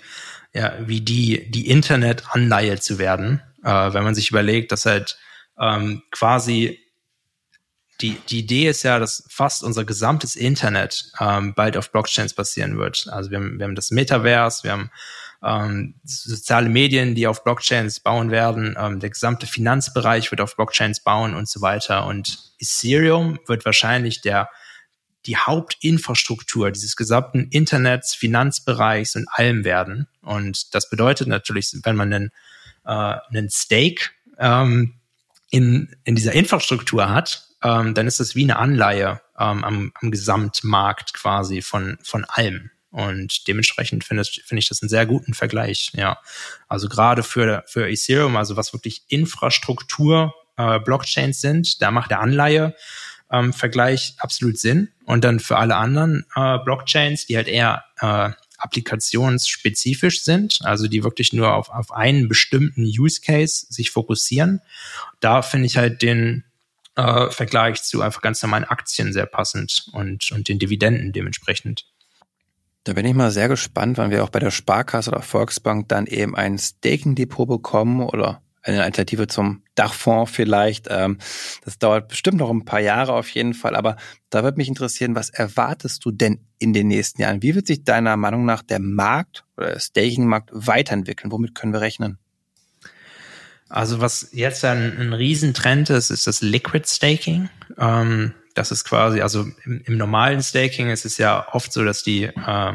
ja, 0.57 0.73
wie 0.81 1.03
die, 1.03 1.51
die 1.51 1.69
Internet-Anleihe 1.69 2.81
zu 2.81 2.99
werden. 2.99 3.43
Äh, 3.63 3.93
wenn 3.93 4.05
man 4.05 4.15
sich 4.15 4.31
überlegt, 4.31 4.73
dass 4.73 4.87
halt 4.87 5.19
ähm, 5.61 6.03
quasi 6.11 6.81
die, 8.01 8.17
die 8.29 8.41
Idee 8.41 8.69
ist 8.69 8.83
ja, 8.83 8.99
dass 8.99 9.25
fast 9.29 9.63
unser 9.63 9.85
gesamtes 9.85 10.35
Internet 10.37 11.13
ähm, 11.21 11.55
bald 11.55 11.77
auf 11.77 11.91
Blockchains 11.91 12.35
basieren 12.35 12.79
wird. 12.79 13.07
Also 13.11 13.31
wir 13.31 13.39
haben, 13.39 13.59
wir 13.59 13.65
haben 13.65 13.75
das 13.75 13.91
Metaverse, 13.91 14.65
wir 14.65 14.73
haben 14.73 14.91
ähm, 15.43 15.95
soziale 16.05 16.69
Medien, 16.69 17.15
die 17.15 17.27
auf 17.27 17.45
Blockchains 17.45 18.01
bauen 18.01 18.31
werden, 18.31 18.77
ähm, 18.79 19.01
der 19.01 19.11
gesamte 19.11 19.47
Finanzbereich 19.47 20.31
wird 20.31 20.41
auf 20.41 20.57
Blockchains 20.57 21.01
bauen 21.01 21.35
und 21.35 21.49
so 21.49 21.61
weiter. 21.61 22.07
Und 22.07 22.53
Ethereum 22.59 23.39
wird 23.47 23.65
wahrscheinlich 23.65 24.23
der 24.23 24.49
die 25.27 25.37
Hauptinfrastruktur 25.37 26.71
dieses 26.71 26.97
gesamten 26.97 27.49
Internets, 27.51 28.15
Finanzbereichs 28.15 29.17
und 29.17 29.27
allem 29.33 29.65
werden. 29.65 30.07
Und 30.27 30.75
das 30.75 30.91
bedeutet 30.91 31.29
natürlich, 31.29 31.73
wenn 31.85 31.97
man 31.97 32.13
einen, 32.13 32.31
äh, 32.85 33.19
einen 33.29 33.49
Stake 33.51 34.11
ähm, 34.39 34.95
in, 35.51 35.95
in 36.05 36.17
dieser 36.17 36.33
Infrastruktur 36.33 37.09
hat, 37.09 37.47
ähm, 37.63 37.95
dann 37.95 38.07
ist 38.07 38.21
das 38.21 38.35
wie 38.35 38.45
eine 38.45 38.59
Anleihe 38.59 39.21
ähm, 39.39 39.65
am, 39.65 39.93
am 39.95 40.11
Gesamtmarkt 40.11 41.15
quasi 41.15 41.63
von, 41.63 41.99
von 42.03 42.25
allem. 42.25 42.71
Und 42.91 43.47
dementsprechend 43.47 44.05
finde 44.05 44.25
find 44.25 44.59
ich 44.59 44.69
das 44.69 44.83
einen 44.83 44.89
sehr 44.89 45.07
guten 45.07 45.35
Vergleich, 45.35 45.91
ja. 45.95 46.19
Also 46.67 46.89
gerade 46.89 47.23
für, 47.23 47.63
für 47.67 47.89
Ethereum, 47.89 48.37
also 48.37 48.57
was 48.57 48.73
wirklich 48.73 49.03
Infrastruktur 49.09 50.35
äh, 50.57 50.81
Blockchains 50.81 51.41
sind, 51.41 51.83
da 51.83 51.91
macht 51.91 52.11
der 52.11 52.21
Anleihe 52.21 52.75
ähm, 53.31 53.53
Vergleich 53.53 54.15
absolut 54.19 54.59
Sinn. 54.59 54.89
Und 55.05 55.25
dann 55.25 55.41
für 55.41 55.57
alle 55.57 55.77
anderen 55.77 56.25
äh, 56.35 56.59
Blockchains, 56.59 57.27
die 57.27 57.37
halt 57.37 57.49
eher 57.49 57.85
äh, 58.01 58.31
applikationsspezifisch 58.59 60.23
sind, 60.23 60.59
also 60.63 60.89
die 60.89 61.05
wirklich 61.05 61.33
nur 61.33 61.55
auf, 61.55 61.69
auf 61.69 61.93
einen 61.93 62.29
bestimmten 62.29 62.85
Use 62.85 63.21
Case 63.21 63.67
sich 63.69 63.91
fokussieren, 63.91 64.61
da 65.21 65.43
finde 65.43 65.67
ich 65.67 65.77
halt 65.77 66.03
den 66.03 66.45
äh, 66.97 67.31
Vergleich 67.31 67.83
zu 67.83 68.03
einfach 68.03 68.23
ganz 68.23 68.43
normalen 68.43 68.65
Aktien 68.65 69.13
sehr 69.13 69.27
passend 69.27 69.87
und, 69.93 70.33
und 70.33 70.49
den 70.49 70.59
Dividenden 70.59 71.13
dementsprechend. 71.13 71.87
Da 72.85 72.93
bin 72.93 73.05
ich 73.05 73.15
mal 73.15 73.33
sehr 73.33 73.49
gespannt, 73.49 73.99
wann 73.99 74.11
wir 74.11 74.23
auch 74.23 74.31
bei 74.31 74.39
der 74.39 74.53
Sparkasse 74.53 75.11
oder 75.11 75.23
Volksbank 75.23 75.89
dann 75.89 76.07
eben 76.07 76.37
ein 76.37 76.57
Staking-Depot 76.57 77.49
bekommen 77.49 78.01
oder 78.01 78.43
eine 78.67 78.83
Alternative 78.83 79.27
zum 79.27 79.63
Dachfonds 79.75 80.31
vielleicht. 80.31 80.89
Ähm, 80.91 81.19
das 81.65 81.79
dauert 81.79 82.09
bestimmt 82.09 82.39
noch 82.39 82.51
ein 82.51 82.65
paar 82.65 82.81
Jahre 82.81 83.13
auf 83.13 83.29
jeden 83.31 83.55
Fall, 83.55 83.77
aber 83.77 83.97
da 84.31 84.43
würde 84.43 84.59
mich 84.59 84.69
interessieren, 84.69 85.15
was 85.15 85.31
erwartest 85.31 86.05
du 86.05 86.11
denn 86.11 86.41
in 86.59 86.73
den 86.73 86.89
nächsten 86.89 87.23
Jahren? 87.23 87.43
Wie 87.43 87.55
wird 87.55 87.67
sich 87.67 87.85
deiner 87.85 88.17
Meinung 88.17 88.45
nach 88.45 88.63
der 88.63 88.81
Markt 88.81 89.45
oder 89.57 89.69
der 89.69 89.81
Staking-Markt 89.81 90.51
weiterentwickeln? 90.53 91.31
Womit 91.33 91.55
können 91.55 91.73
wir 91.73 91.81
rechnen? 91.81 92.19
Also 93.69 94.01
was 94.01 94.29
jetzt 94.33 94.65
ein, 94.65 94.97
ein 94.99 95.13
Riesentrend 95.13 95.91
ist, 95.91 96.11
ist 96.11 96.27
das 96.27 96.41
Liquid 96.41 96.87
Staking. 96.87 97.49
Ähm, 97.79 98.33
das 98.55 98.71
ist 98.71 98.85
quasi, 98.85 99.21
also 99.21 99.47
im, 99.65 99.83
im, 99.85 99.97
normalen 99.97 100.43
Staking 100.43 100.89
ist 100.89 101.05
es 101.05 101.19
ja 101.19 101.47
oft 101.53 101.73
so, 101.73 101.85
dass 101.85 102.03
die 102.03 102.25
äh, 102.25 102.73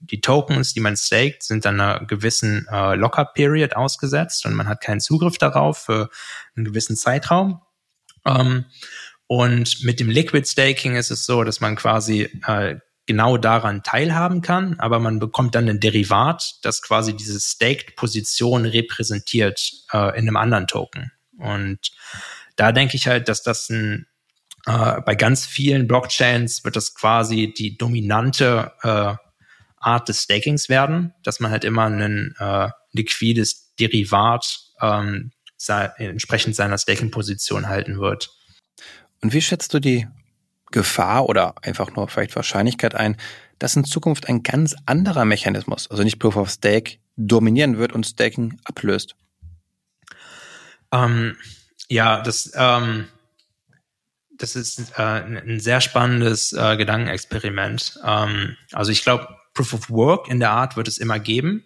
die 0.00 0.20
Tokens, 0.20 0.74
die 0.74 0.80
man 0.80 0.96
staked, 0.96 1.42
sind 1.42 1.64
dann 1.64 1.80
einer 1.80 2.04
gewissen 2.04 2.66
äh, 2.70 2.94
Locker-Period 2.94 3.76
ausgesetzt 3.76 4.46
und 4.46 4.54
man 4.54 4.68
hat 4.68 4.80
keinen 4.80 5.00
Zugriff 5.00 5.38
darauf 5.38 5.78
für 5.78 6.10
einen 6.56 6.64
gewissen 6.64 6.96
Zeitraum. 6.96 7.60
Ähm, 8.26 8.66
und 9.26 9.82
mit 9.84 10.00
dem 10.00 10.10
Liquid 10.10 10.46
Staking 10.46 10.96
ist 10.96 11.10
es 11.10 11.24
so, 11.24 11.42
dass 11.44 11.60
man 11.60 11.76
quasi 11.76 12.28
äh, 12.46 12.76
genau 13.06 13.36
daran 13.36 13.82
teilhaben 13.82 14.42
kann, 14.42 14.78
aber 14.78 14.98
man 14.98 15.18
bekommt 15.18 15.54
dann 15.54 15.68
ein 15.68 15.80
Derivat, 15.80 16.56
das 16.62 16.82
quasi 16.82 17.16
diese 17.16 17.40
Staked-Position 17.40 18.66
repräsentiert 18.66 19.72
äh, 19.92 20.16
in 20.18 20.28
einem 20.28 20.36
anderen 20.36 20.66
Token. 20.66 21.12
Und 21.38 21.92
da 22.56 22.72
denke 22.72 22.96
ich 22.96 23.08
halt, 23.08 23.28
dass 23.28 23.42
das 23.42 23.70
ein 23.70 24.06
äh, 24.66 25.00
bei 25.00 25.14
ganz 25.14 25.44
vielen 25.44 25.88
Blockchains 25.88 26.64
wird 26.64 26.76
das 26.76 26.94
quasi 26.94 27.52
die 27.52 27.76
dominante 27.76 28.72
äh, 28.82 29.14
Art 29.82 30.08
des 30.08 30.22
Stakings 30.22 30.68
werden, 30.68 31.12
dass 31.22 31.40
man 31.40 31.50
halt 31.50 31.64
immer 31.64 31.84
ein 31.84 32.34
äh, 32.38 32.68
liquides 32.92 33.74
Derivat 33.78 34.60
ähm, 34.80 35.32
sei, 35.56 35.84
entsprechend 35.98 36.56
seiner 36.56 36.78
Staking-Position 36.78 37.68
halten 37.68 37.98
wird. 37.98 38.30
Und 39.20 39.32
wie 39.32 39.40
schätzt 39.40 39.72
du 39.74 39.80
die 39.80 40.08
Gefahr 40.70 41.28
oder 41.28 41.54
einfach 41.62 41.94
nur 41.94 42.08
vielleicht 42.08 42.34
Wahrscheinlichkeit 42.34 42.94
ein, 42.94 43.16
dass 43.58 43.76
in 43.76 43.84
Zukunft 43.84 44.28
ein 44.28 44.42
ganz 44.42 44.74
anderer 44.86 45.24
Mechanismus, 45.24 45.90
also 45.90 46.02
nicht 46.02 46.18
Proof 46.18 46.36
of 46.36 46.50
Stake, 46.50 46.98
dominieren 47.16 47.78
wird 47.78 47.92
und 47.92 48.06
Staking 48.06 48.58
ablöst? 48.64 49.14
Ähm, 50.92 51.36
ja, 51.88 52.20
das, 52.22 52.52
ähm, 52.54 53.06
das 54.36 54.56
ist 54.56 54.98
äh, 54.98 55.02
ein 55.02 55.60
sehr 55.60 55.80
spannendes 55.80 56.52
äh, 56.52 56.76
Gedankenexperiment. 56.76 57.98
Ähm, 58.04 58.56
also 58.72 58.90
ich 58.90 59.02
glaube, 59.02 59.28
Proof 59.54 59.74
of 59.74 59.90
Work 59.90 60.28
in 60.28 60.40
der 60.40 60.50
Art 60.50 60.76
wird 60.76 60.88
es 60.88 60.98
immer 60.98 61.18
geben. 61.18 61.64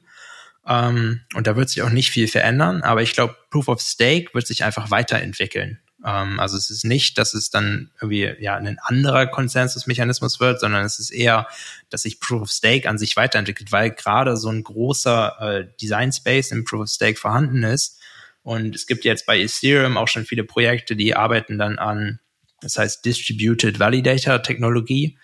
Ähm, 0.67 1.21
und 1.35 1.47
da 1.47 1.57
wird 1.57 1.71
sich 1.71 1.83
auch 1.83 1.91
nicht 1.91 2.11
viel 2.11 2.29
verändern. 2.29 2.83
Aber 2.83 3.03
ich 3.03 3.13
glaube, 3.13 3.37
Proof 3.51 3.69
of 3.69 3.81
Stake 3.81 4.35
wird 4.35 4.47
sich 4.47 4.65
einfach 4.65 4.91
weiterentwickeln. 4.91 5.81
Ähm, 6.05 6.41
also 6.41 6.57
es 6.57 6.71
ist 6.71 6.85
nicht, 6.85 7.19
dass 7.19 7.35
es 7.35 7.51
dann 7.51 7.91
irgendwie 8.01 8.35
ja 8.41 8.57
ein 8.57 8.79
anderer 8.83 9.27
Konsensusmechanismus 9.27 10.41
wird, 10.41 10.61
sondern 10.61 10.85
es 10.85 10.99
ist 10.99 11.11
eher, 11.11 11.47
dass 11.91 12.03
sich 12.03 12.21
Proof 12.21 12.43
of 12.43 12.51
Stake 12.51 12.89
an 12.89 12.99
sich 12.99 13.17
weiterentwickelt, 13.17 13.73
weil 13.73 13.91
gerade 13.91 14.37
so 14.37 14.49
ein 14.51 14.63
großer 14.63 15.37
äh, 15.41 15.67
Design 15.81 16.13
Space 16.13 16.51
im 16.53 16.65
Proof 16.65 16.83
of 16.83 16.89
Stake 16.89 17.19
vorhanden 17.19 17.63
ist. 17.63 18.01
Und 18.43 18.77
es 18.77 18.87
gibt 18.87 19.05
jetzt 19.05 19.27
bei 19.27 19.41
Ethereum 19.41 19.97
auch 19.97 20.09
schon 20.09 20.25
viele 20.25 20.45
Projekte, 20.45 20.95
die 20.95 21.17
arbeiten 21.17 21.59
dann 21.59 21.79
an, 21.79 22.21
das 22.61 22.79
heißt 22.79 23.05
Distributed 23.05 23.81
Validator 23.81 24.43
Technologie. 24.43 25.19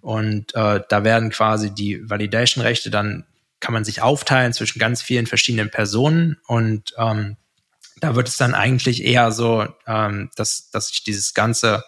Und 0.00 0.54
äh, 0.54 0.80
da 0.88 1.04
werden 1.04 1.30
quasi 1.30 1.74
die 1.74 2.08
Validation-Rechte 2.08 2.90
dann 2.90 3.26
kann 3.60 3.72
man 3.72 3.84
sich 3.84 4.02
aufteilen 4.02 4.52
zwischen 4.52 4.78
ganz 4.78 5.02
vielen 5.02 5.26
verschiedenen 5.26 5.70
Personen 5.70 6.36
und 6.46 6.92
ähm, 6.98 7.36
da 8.00 8.14
wird 8.14 8.28
es 8.28 8.36
dann 8.36 8.54
eigentlich 8.54 9.02
eher 9.02 9.32
so, 9.32 9.66
ähm, 9.86 10.30
dass, 10.36 10.70
dass 10.70 10.88
sich 10.88 11.02
dieses 11.02 11.32
ganze 11.32 11.82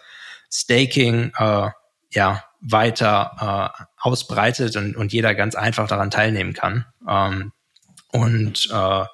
Staking 0.50 1.32
äh, 1.36 1.70
ja 2.10 2.44
weiter 2.60 3.74
äh, 3.78 3.84
ausbreitet 3.98 4.76
und, 4.76 4.96
und 4.96 5.12
jeder 5.12 5.34
ganz 5.34 5.54
einfach 5.54 5.86
daran 5.86 6.10
teilnehmen 6.10 6.54
kann. 6.54 6.86
Ähm, 7.06 7.52
und 8.10 8.68
äh, 8.72 9.04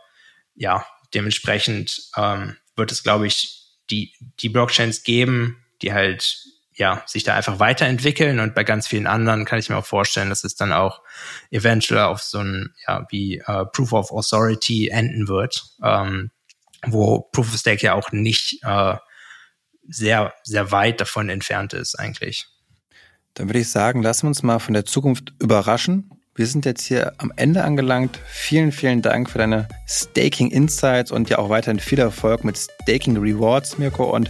ja, 0.55 0.87
dementsprechend 1.13 2.11
ähm, 2.17 2.57
wird 2.77 2.93
es, 2.93 3.03
glaube 3.03 3.27
ich, 3.27 3.73
die, 3.91 4.15
die 4.41 4.49
Blockchains 4.49 5.03
geben, 5.03 5.65
die 5.83 5.93
halt 5.93 6.39
ja, 6.77 7.03
sich 7.07 7.23
da 7.23 7.35
einfach 7.35 7.61
weiterentwickeln 7.61 8.41
und 8.41 8.55
bei 8.55 8.65
ganz 8.65 8.87
vielen 8.87 9.07
anderen 9.07 9.45
kann 9.45 9.59
ich 9.59 9.69
mir 9.69 9.77
auch 9.77 9.87
vorstellen, 9.87 10.29
dass 10.29 10.45
es 10.45 10.57
dann 10.57 10.73
auch 10.73 11.03
eventuell 11.51 12.03
auf 12.03 12.21
so 12.21 12.39
ein, 12.39 12.75
ja, 12.87 13.07
wie 13.11 13.39
äh, 13.39 13.65
Proof 13.67 13.93
of 13.93 14.11
Authority 14.11 14.89
enden 14.89 15.29
wird, 15.29 15.65
ähm, 15.83 16.31
wo 16.85 17.21
Proof 17.33 17.55
of 17.55 17.59
Stake 17.59 17.87
ja 17.87 17.95
auch 17.95 18.11
nicht 18.11 18.59
äh, 18.65 18.97
sehr, 19.89 20.35
sehr 20.43 20.73
weit 20.73 21.01
davon 21.01 21.29
entfernt 21.29 21.75
ist 21.75 21.95
eigentlich. 21.99 22.49
Dann 23.35 23.49
würde 23.49 23.61
ich 23.61 23.71
sagen, 23.71 24.03
lassen 24.03 24.25
wir 24.25 24.29
uns 24.29 24.43
mal 24.43 24.59
von 24.59 24.75
der 24.75 24.85
Zukunft 24.85 25.35
überraschen. 25.41 26.11
Wir 26.37 26.49
sind 26.49 26.65
jetzt 26.65 26.85
hier 26.85 27.13
am 27.19 27.33
Ende 27.37 27.63
angelangt. 27.63 28.19
Vielen, 28.27 28.73
vielen 28.73 29.03
Dank 29.03 29.31
für 29.31 29.39
deine 29.39 29.69
Staking 29.87 30.51
Insights 30.51 31.13
und 31.13 31.31
ja 31.31 31.39
auch 31.39 31.49
weiterhin 31.49 31.79
viel 31.79 32.01
Erfolg 32.01 32.43
mit 32.43 32.59
Staking 32.59 33.17
Rewards, 33.19 33.79
Mirko. 33.79 34.13
Und 34.13 34.29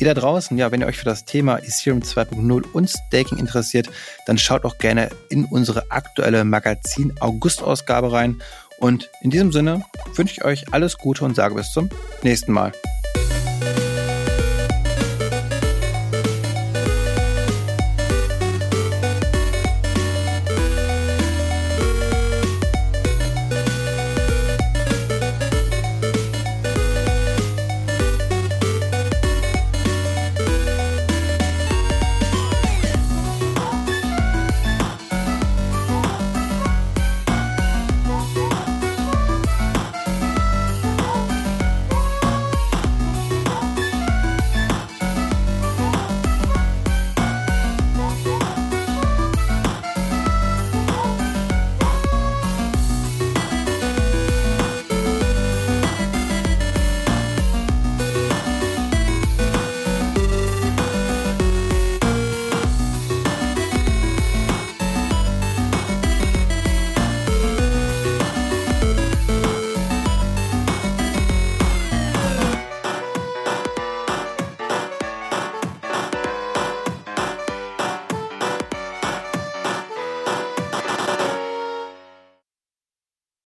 ihr 0.00 0.06
da 0.06 0.14
draußen, 0.14 0.58
ja, 0.58 0.72
wenn 0.72 0.80
ihr 0.80 0.88
euch 0.88 0.96
für 0.96 1.04
das 1.04 1.24
Thema 1.24 1.58
Ethereum 1.58 2.00
2.0 2.00 2.64
und 2.72 2.90
Staking 2.90 3.38
interessiert, 3.38 3.88
dann 4.26 4.36
schaut 4.36 4.64
auch 4.64 4.78
gerne 4.78 5.10
in 5.28 5.44
unsere 5.44 5.92
aktuelle 5.92 6.44
Magazin 6.44 7.12
August-Ausgabe 7.20 8.10
rein. 8.10 8.42
Und 8.80 9.08
in 9.22 9.30
diesem 9.30 9.52
Sinne 9.52 9.84
wünsche 10.16 10.32
ich 10.32 10.44
euch 10.44 10.72
alles 10.72 10.98
Gute 10.98 11.24
und 11.24 11.36
sage 11.36 11.54
bis 11.54 11.70
zum 11.70 11.88
nächsten 12.24 12.50
Mal. 12.50 12.72